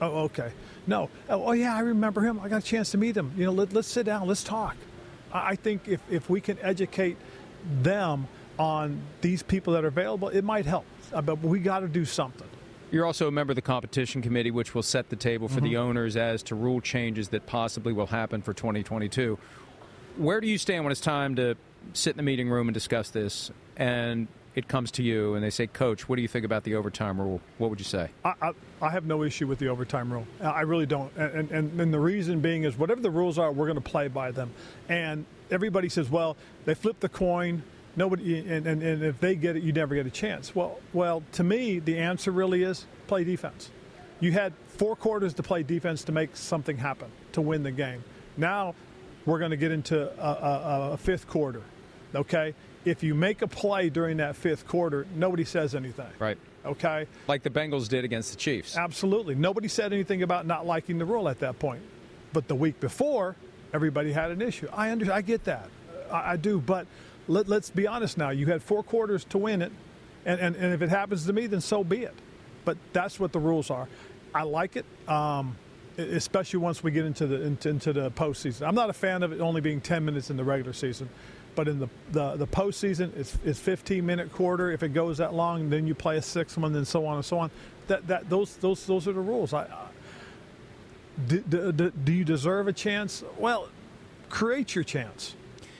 [0.00, 0.52] Oh, okay.
[0.86, 1.10] No.
[1.28, 2.40] Oh, oh yeah, I remember him.
[2.40, 3.32] I got a chance to meet him.
[3.36, 4.26] You know, let, us sit down.
[4.26, 4.76] Let's talk.
[5.32, 7.16] I think if, if we can educate
[7.82, 10.84] them on these people that are available, it might help.
[11.12, 12.48] Uh, but we got to do something.
[12.90, 15.64] You're also a member of the competition committee, which will set the table for mm-hmm.
[15.64, 19.38] the owners as to rule changes that possibly will happen for 2022.
[20.16, 21.56] Where do you stand when it's time to
[21.92, 23.50] sit in the meeting room and discuss this?
[23.76, 26.74] And it comes to you and they say, Coach, what do you think about the
[26.74, 27.40] overtime rule?
[27.58, 28.08] What would you say?
[28.24, 30.26] I, I, I have no issue with the overtime rule.
[30.40, 31.14] I really don't.
[31.16, 34.08] And, and, and the reason being is whatever the rules are, we're going to play
[34.08, 34.50] by them.
[34.88, 37.62] And everybody says, well, they flip the coin
[37.98, 40.54] nobody and, and, and, if they get it you never get a chance.
[40.54, 43.70] Well well to me the answer really is play defense.
[44.20, 48.02] You had four quarters to play defense to make something happen to win the game.
[48.36, 48.74] Now
[49.26, 51.62] we're going to get into a, a, a fifth quarter
[52.14, 52.54] okay?
[52.84, 56.38] If you make a play during that fifth quarter nobody says anything right.
[56.64, 57.06] okay?
[57.26, 58.76] Like the bengals did against the chiefs.
[58.76, 59.34] Absolutely.
[59.34, 61.82] Nobody said anything about not liking the rule at that point.
[62.32, 63.36] But the week before
[63.72, 64.68] everybody had an issue.
[64.72, 65.68] I under, i get that.
[66.10, 66.86] I, I do but
[67.28, 68.30] let, us be honest now.
[68.30, 69.72] You had four quarters to win it,
[70.24, 72.14] and, and, and if it happens to me, then so be it.
[72.64, 73.88] But that's what the rules are.
[74.34, 75.56] I like it, um,
[75.96, 78.66] especially once we get into the into, into the postseason.
[78.66, 81.08] I'm not a fan of it only being 10 minutes in the regular season,
[81.54, 84.70] but in the the, the postseason, it's, it's 15 minute quarter.
[84.70, 87.24] If it goes that long, then you play a sixth one, then so on and
[87.24, 87.50] so on.
[87.86, 89.54] That that those those those are the rules.
[89.54, 89.86] I, I
[91.26, 93.24] do, do, do you deserve a chance?
[93.38, 93.68] Well,
[94.28, 95.34] create your chance.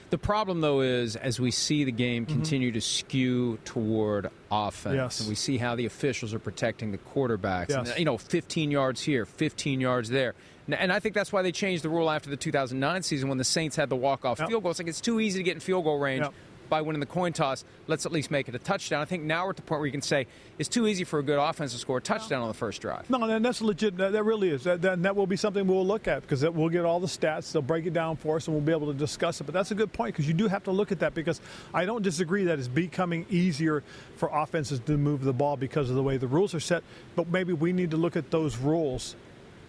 [0.09, 2.35] The problem, though, is as we see the game mm-hmm.
[2.35, 5.19] continue to skew toward offense, yes.
[5.19, 7.69] and we see how the officials are protecting the quarterbacks.
[7.69, 7.89] Yes.
[7.89, 10.33] And, you know, 15 yards here, 15 yards there.
[10.67, 13.43] And I think that's why they changed the rule after the 2009 season when the
[13.43, 14.49] Saints had the walk-off yep.
[14.49, 14.69] field goal.
[14.69, 16.23] It's like it's too easy to get in field goal range.
[16.23, 16.33] Yep
[16.69, 19.01] by winning the coin toss, let's at least make it a touchdown.
[19.01, 21.19] I think now we're at the point where you can say it's too easy for
[21.19, 23.09] a good offense to score a touchdown on the first drive.
[23.09, 23.97] No, and that's legit.
[23.97, 24.63] That, really is.
[24.63, 27.51] That, that, that, will be something we'll look at because we'll get all the stats.
[27.51, 29.45] They'll break it down for us, and we'll be able to discuss it.
[29.45, 31.41] But that's a good point because you do have to look at that because
[31.73, 33.83] I don't disagree that it's becoming easier
[34.17, 36.83] for offenses to move the ball because of the way the rules are set.
[37.15, 39.15] But maybe we need to look at those rules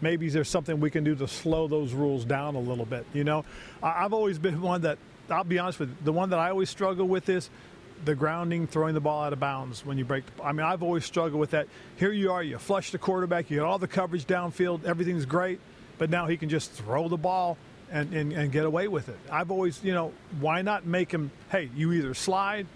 [0.01, 3.07] maybe there's something we can do to slow those rules down a little bit.
[3.12, 3.44] You know,
[3.82, 4.98] I've always been one that
[5.31, 7.51] I'll be honest with you, the one that I always struggle with is
[8.05, 10.24] the grounding, throwing the ball out of bounds when you break.
[10.26, 11.68] The, I mean, I've always struggled with that.
[11.97, 15.61] Here you are, you flush the quarterback, you get all the coverage downfield, everything's great,
[15.99, 17.59] but now he can just throw the ball
[17.91, 19.18] and, and, and get away with it.
[19.31, 22.66] I've always, you know, why not make him, hey, you either slide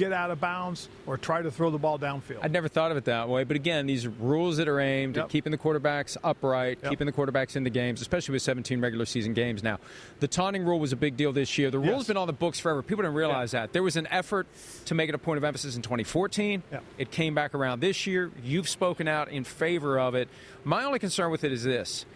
[0.00, 2.38] get out of bounds or try to throw the ball downfield.
[2.42, 5.26] I'd never thought of it that way, but again, these rules that are aimed yep.
[5.26, 6.90] at keeping the quarterbacks upright, yep.
[6.90, 9.78] keeping the quarterbacks in the games, especially with 17 regular season games now.
[10.20, 11.70] The taunting rule was a big deal this year.
[11.70, 11.88] The yes.
[11.90, 12.82] rule's been on the books forever.
[12.82, 13.64] People didn't realize yep.
[13.64, 13.72] that.
[13.74, 14.46] There was an effort
[14.86, 16.62] to make it a point of emphasis in 2014.
[16.96, 18.30] It came back around this year.
[18.42, 20.28] You've spoken out in favor of it.
[20.64, 22.06] My only concern with it is this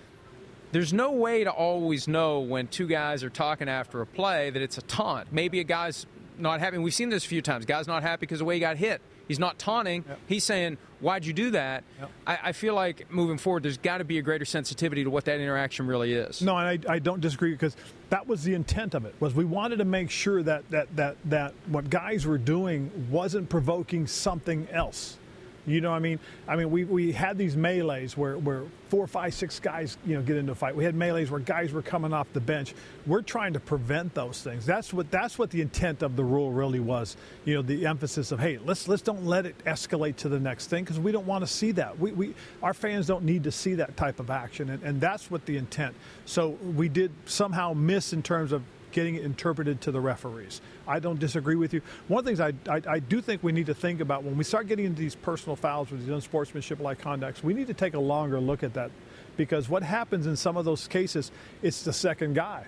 [0.74, 4.60] there's no way to always know when two guys are talking after a play that
[4.60, 5.32] it's a taunt.
[5.32, 6.04] Maybe a guy's
[6.38, 6.76] not happy.
[6.76, 7.64] And we've seen this a few times.
[7.64, 9.00] Guy's not happy because the way he got hit.
[9.26, 10.04] He's not taunting.
[10.06, 10.18] Yep.
[10.26, 12.10] He's saying, "Why'd you do that?" Yep.
[12.26, 15.24] I, I, feel like moving forward, there's got to be a greater sensitivity to what
[15.24, 16.42] that interaction really is.
[16.42, 17.74] No, and I, I don't disagree because
[18.10, 19.14] that was the intent of it.
[19.20, 23.48] Was we wanted to make sure that that that that what guys were doing wasn't
[23.48, 25.16] provoking something else.
[25.66, 26.18] You know I mean?
[26.46, 30.22] I mean, we, we had these melees where, where four, five, six guys, you know,
[30.22, 30.76] get into a fight.
[30.76, 32.74] We had melees where guys were coming off the bench.
[33.06, 34.66] We're trying to prevent those things.
[34.66, 37.16] That's what that's what the intent of the rule really was.
[37.44, 40.68] You know, the emphasis of hey, let's let's don't let it escalate to the next
[40.68, 41.98] thing because we don't want to see that.
[41.98, 45.30] We, we our fans don't need to see that type of action, and, and that's
[45.30, 45.94] what the intent.
[46.26, 48.62] So we did somehow miss in terms of
[48.94, 50.62] getting it interpreted to the referees.
[50.88, 51.82] I don't disagree with you.
[52.08, 54.38] One of the things I, I, I, do think we need to think about when
[54.38, 57.74] we start getting into these personal fouls with these unsportsmanship like conducts, we need to
[57.74, 58.90] take a longer look at that
[59.36, 62.64] because what happens in some of those cases, it's the second guy.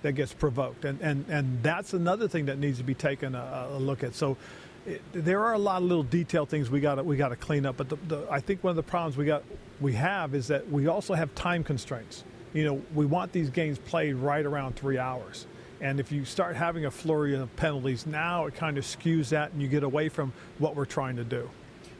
[0.00, 3.68] that gets provoked, and and and that's another thing that needs to be taken a,
[3.72, 4.14] a look at.
[4.14, 4.36] So.
[4.86, 7.66] It, there are a lot of little detail things we got we got to clean
[7.66, 9.42] up, but the, the, I think one of the problems we got
[9.80, 12.24] we have is that we also have time constraints.
[12.54, 15.46] You know, we want these games played right around three hours.
[15.80, 19.52] And if you start having a flurry of penalties, now it kind of skews that
[19.52, 21.48] and you get away from what we're trying to do.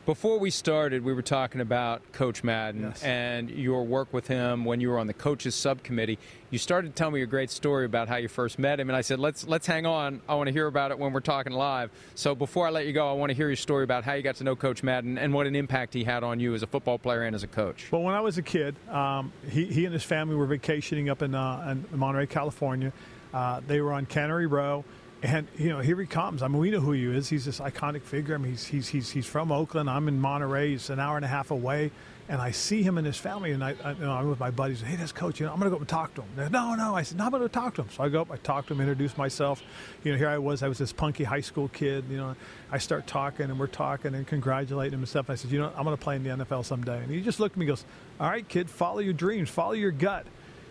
[0.05, 3.03] Before we started, we were talking about Coach Madden Yes.
[3.03, 6.19] and your work with him when you were on the coaches subcommittee.
[6.49, 8.97] You started to tell me a great story about how you first met him, and
[8.97, 10.23] I said, "Let's let's hang on.
[10.27, 12.95] I want to hear about it when we're talking live." So before I let you
[12.95, 15.19] go, I want to hear your story about how you got to know Coach Madden
[15.19, 17.47] and what an impact he had on you as a football player and as a
[17.47, 17.93] coach.
[17.93, 21.21] Well, when I was a kid, um, he, he and his family were vacationing up
[21.21, 22.95] in, uh, in Monterey, California.
[23.33, 24.85] Uh, they were on Cannery Row,
[25.23, 26.43] and you know here he comes.
[26.43, 27.29] I mean, we know who he is.
[27.29, 28.35] He's this iconic figure.
[28.35, 29.91] I mean, he's he's he's, he's from Oakland.
[29.91, 30.71] I'm in Monterey.
[30.71, 31.91] He's an hour and a half away,
[32.29, 34.51] and I see him and his family, and I, I you know I'm with my
[34.51, 34.81] buddies.
[34.81, 35.41] Hey, that's coach.
[35.41, 36.29] You know, I'm to go up and talk to him.
[36.37, 36.95] They're, no, no.
[36.95, 37.89] I said, no, I'm to talk to him.
[37.91, 39.63] So I go up, I talk to him, introduce myself.
[40.05, 40.63] You know, here I was.
[40.63, 42.05] I was this punky high school kid.
[42.09, 42.37] You know,
[42.71, 45.31] I start talking, and we're talking and congratulating him and stuff.
[45.31, 47.03] I said, you know, I'm to play in the NFL someday.
[47.03, 47.85] And he just looked at me, and goes,
[48.21, 50.27] all right, kid, follow your dreams, follow your gut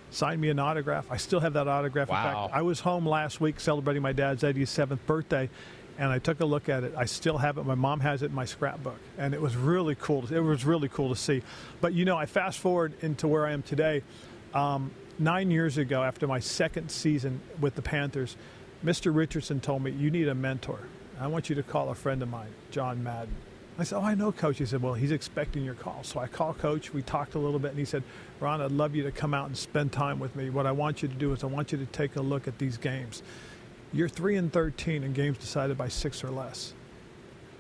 [0.10, 1.05] signed me an autograph.
[1.10, 2.10] I still have that autograph.
[2.10, 2.18] Wow.
[2.18, 5.49] In fact, I was home last week celebrating my dad's 87th birthday,
[5.97, 6.93] and I took a look at it.
[6.97, 7.66] I still have it.
[7.66, 10.26] My mom has it in my scrapbook, and it was really cool.
[10.32, 11.41] It was really cool to see.
[11.82, 14.03] But you know, I fast forward into where I am today.
[14.53, 18.38] Um, nine years ago, after my second season with the Panthers,
[18.86, 19.14] Mr.
[19.16, 20.80] Richardson told me, "You need a mentor.
[21.20, 23.36] I want you to call a friend of mine, John Madden."
[23.80, 24.57] I said, Oh, I know, coach.
[24.57, 26.03] He said, Well, he's expecting your call.
[26.03, 26.93] So I called coach.
[26.93, 28.03] We talked a little bit, and he said,
[28.39, 30.49] Ron, I'd love you to come out and spend time with me.
[30.49, 32.57] What I want you to do is I want you to take a look at
[32.57, 33.21] these games.
[33.93, 36.73] You're 3 and 13 in games decided by six or less.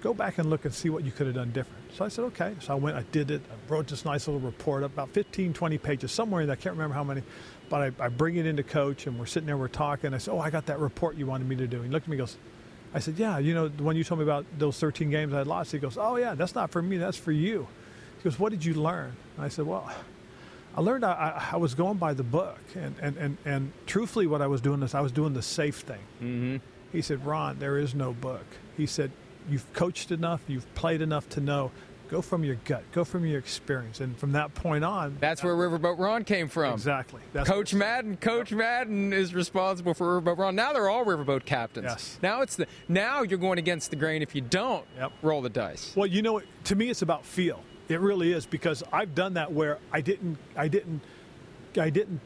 [0.01, 1.83] Go back and look and see what you could have done different.
[1.93, 2.55] So I said, Okay.
[2.61, 3.41] So I went, I did it.
[3.51, 6.57] I wrote this nice little report, about 15, 20 pages, somewhere in there.
[6.57, 7.21] I can't remember how many.
[7.69, 10.13] But I, I bring it into coach, and we're sitting there, we're talking.
[10.13, 11.81] I said, Oh, I got that report you wanted me to do.
[11.81, 12.37] He looked at me and goes,
[12.93, 15.47] I said, Yeah, you know, when you told me about those 13 games I had
[15.47, 17.67] lost, he goes, Oh, yeah, that's not for me, that's for you.
[18.17, 19.15] He goes, What did you learn?
[19.35, 19.91] And I said, Well,
[20.75, 22.59] I learned I, I, I was going by the book.
[22.75, 25.79] And, and, and, and truthfully, what I was doing is I was doing the safe
[25.79, 26.01] thing.
[26.21, 26.57] Mm-hmm.
[26.91, 28.45] He said, Ron, there is no book.
[28.77, 29.11] He said,
[29.49, 31.71] You've coached enough, you've played enough to know.
[32.09, 33.99] Go from your gut, go from your experience.
[33.99, 36.73] And from that point on, That's where Riverboat Ron came from.
[36.73, 37.21] exactly.
[37.33, 40.55] That's Coach Madden, Coach Madden is responsible for Riverboat Ron.
[40.55, 41.85] Now they're all Riverboat captains.
[41.89, 42.19] Yes.
[42.23, 44.21] Now it's the now you're going against the grain.
[44.21, 45.11] If you don't Yep.
[45.21, 45.93] roll the dice.
[45.95, 47.61] Well, you know, to me, it's about feel.
[47.89, 51.01] It really is because I've done that where I didn't, I didn't,
[51.79, 52.19] I didn't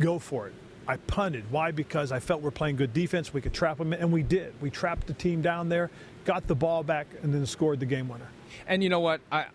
[0.00, 0.54] go for it.
[0.88, 1.44] I punted.
[1.50, 1.70] Why?
[1.70, 3.32] Because I felt we're playing good defense.
[3.34, 4.54] We could trap them, and we did.
[4.62, 5.90] We trapped the team down there,
[6.24, 8.28] got the ball back, and then scored the game winner.
[8.66, 9.20] And you know what?
[9.30, 9.46] I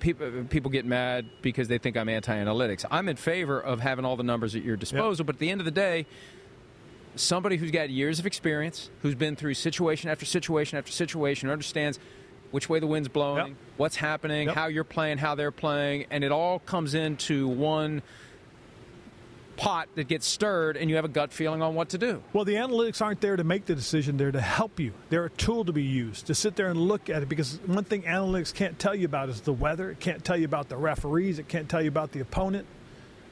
[0.00, 2.84] people people get mad because they think I'm anti-analytics.
[2.90, 5.60] I'm in favor of having all the numbers at your disposal, but at the end
[5.60, 6.06] of the day,
[7.16, 11.98] somebody who's got years of experience, who's been through situation after situation after situation, understands
[12.52, 13.56] which way the wind's blowing, Yep.
[13.76, 14.54] what's happening, Yep.
[14.56, 18.00] how you're playing, how they're playing, and it all comes into one
[19.58, 22.22] pot that gets stirred and you have a gut feeling on what to do.
[22.32, 24.92] Well, the analytics aren't there to make the decision, they're to help you.
[25.10, 27.84] They're a tool to be used to sit there and look at it because one
[27.84, 29.90] thing analytics can't tell you about is the weather.
[29.90, 31.38] It can't tell you about the referees.
[31.38, 32.66] It can't tell you about the opponent.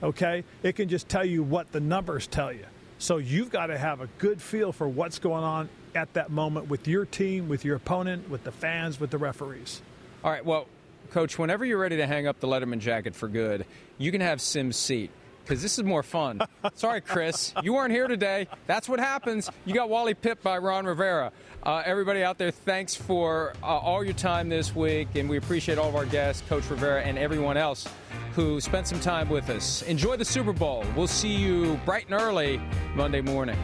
[0.02, 0.44] Okay?
[0.62, 2.66] It can just tell you what the numbers tell you.
[2.98, 6.68] So you've got to have a good feel for what's going on at that moment
[6.68, 9.80] with your team, with your opponent, with the fans, with the referees.
[10.24, 10.66] All right, well,
[11.10, 13.64] Coach, whenever you're ready to hang up the Letterman jacket for good,
[13.96, 15.10] you can have Simms' seat
[15.46, 16.40] because this is more fun.
[16.74, 18.48] Sorry, Chris, you weren't here today.
[18.66, 19.48] That's what happens.
[19.64, 21.30] You got Wally Pipp by Ron Rivera.
[21.62, 25.78] Uh, everybody out there, thanks for uh, all your time this week, and we appreciate
[25.78, 27.88] all of our guests, Coach Rivera, and everyone else
[28.34, 29.82] who spent some time with us.
[29.82, 30.84] Enjoy the Super Bowl.
[30.96, 32.60] We'll see you bright and early
[32.94, 33.58] Monday morning.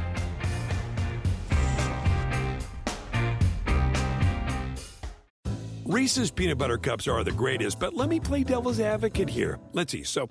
[5.92, 9.58] Reese's peanut butter cups are the greatest, but let me play devil's advocate here.
[9.74, 10.04] Let's see.
[10.04, 10.30] So,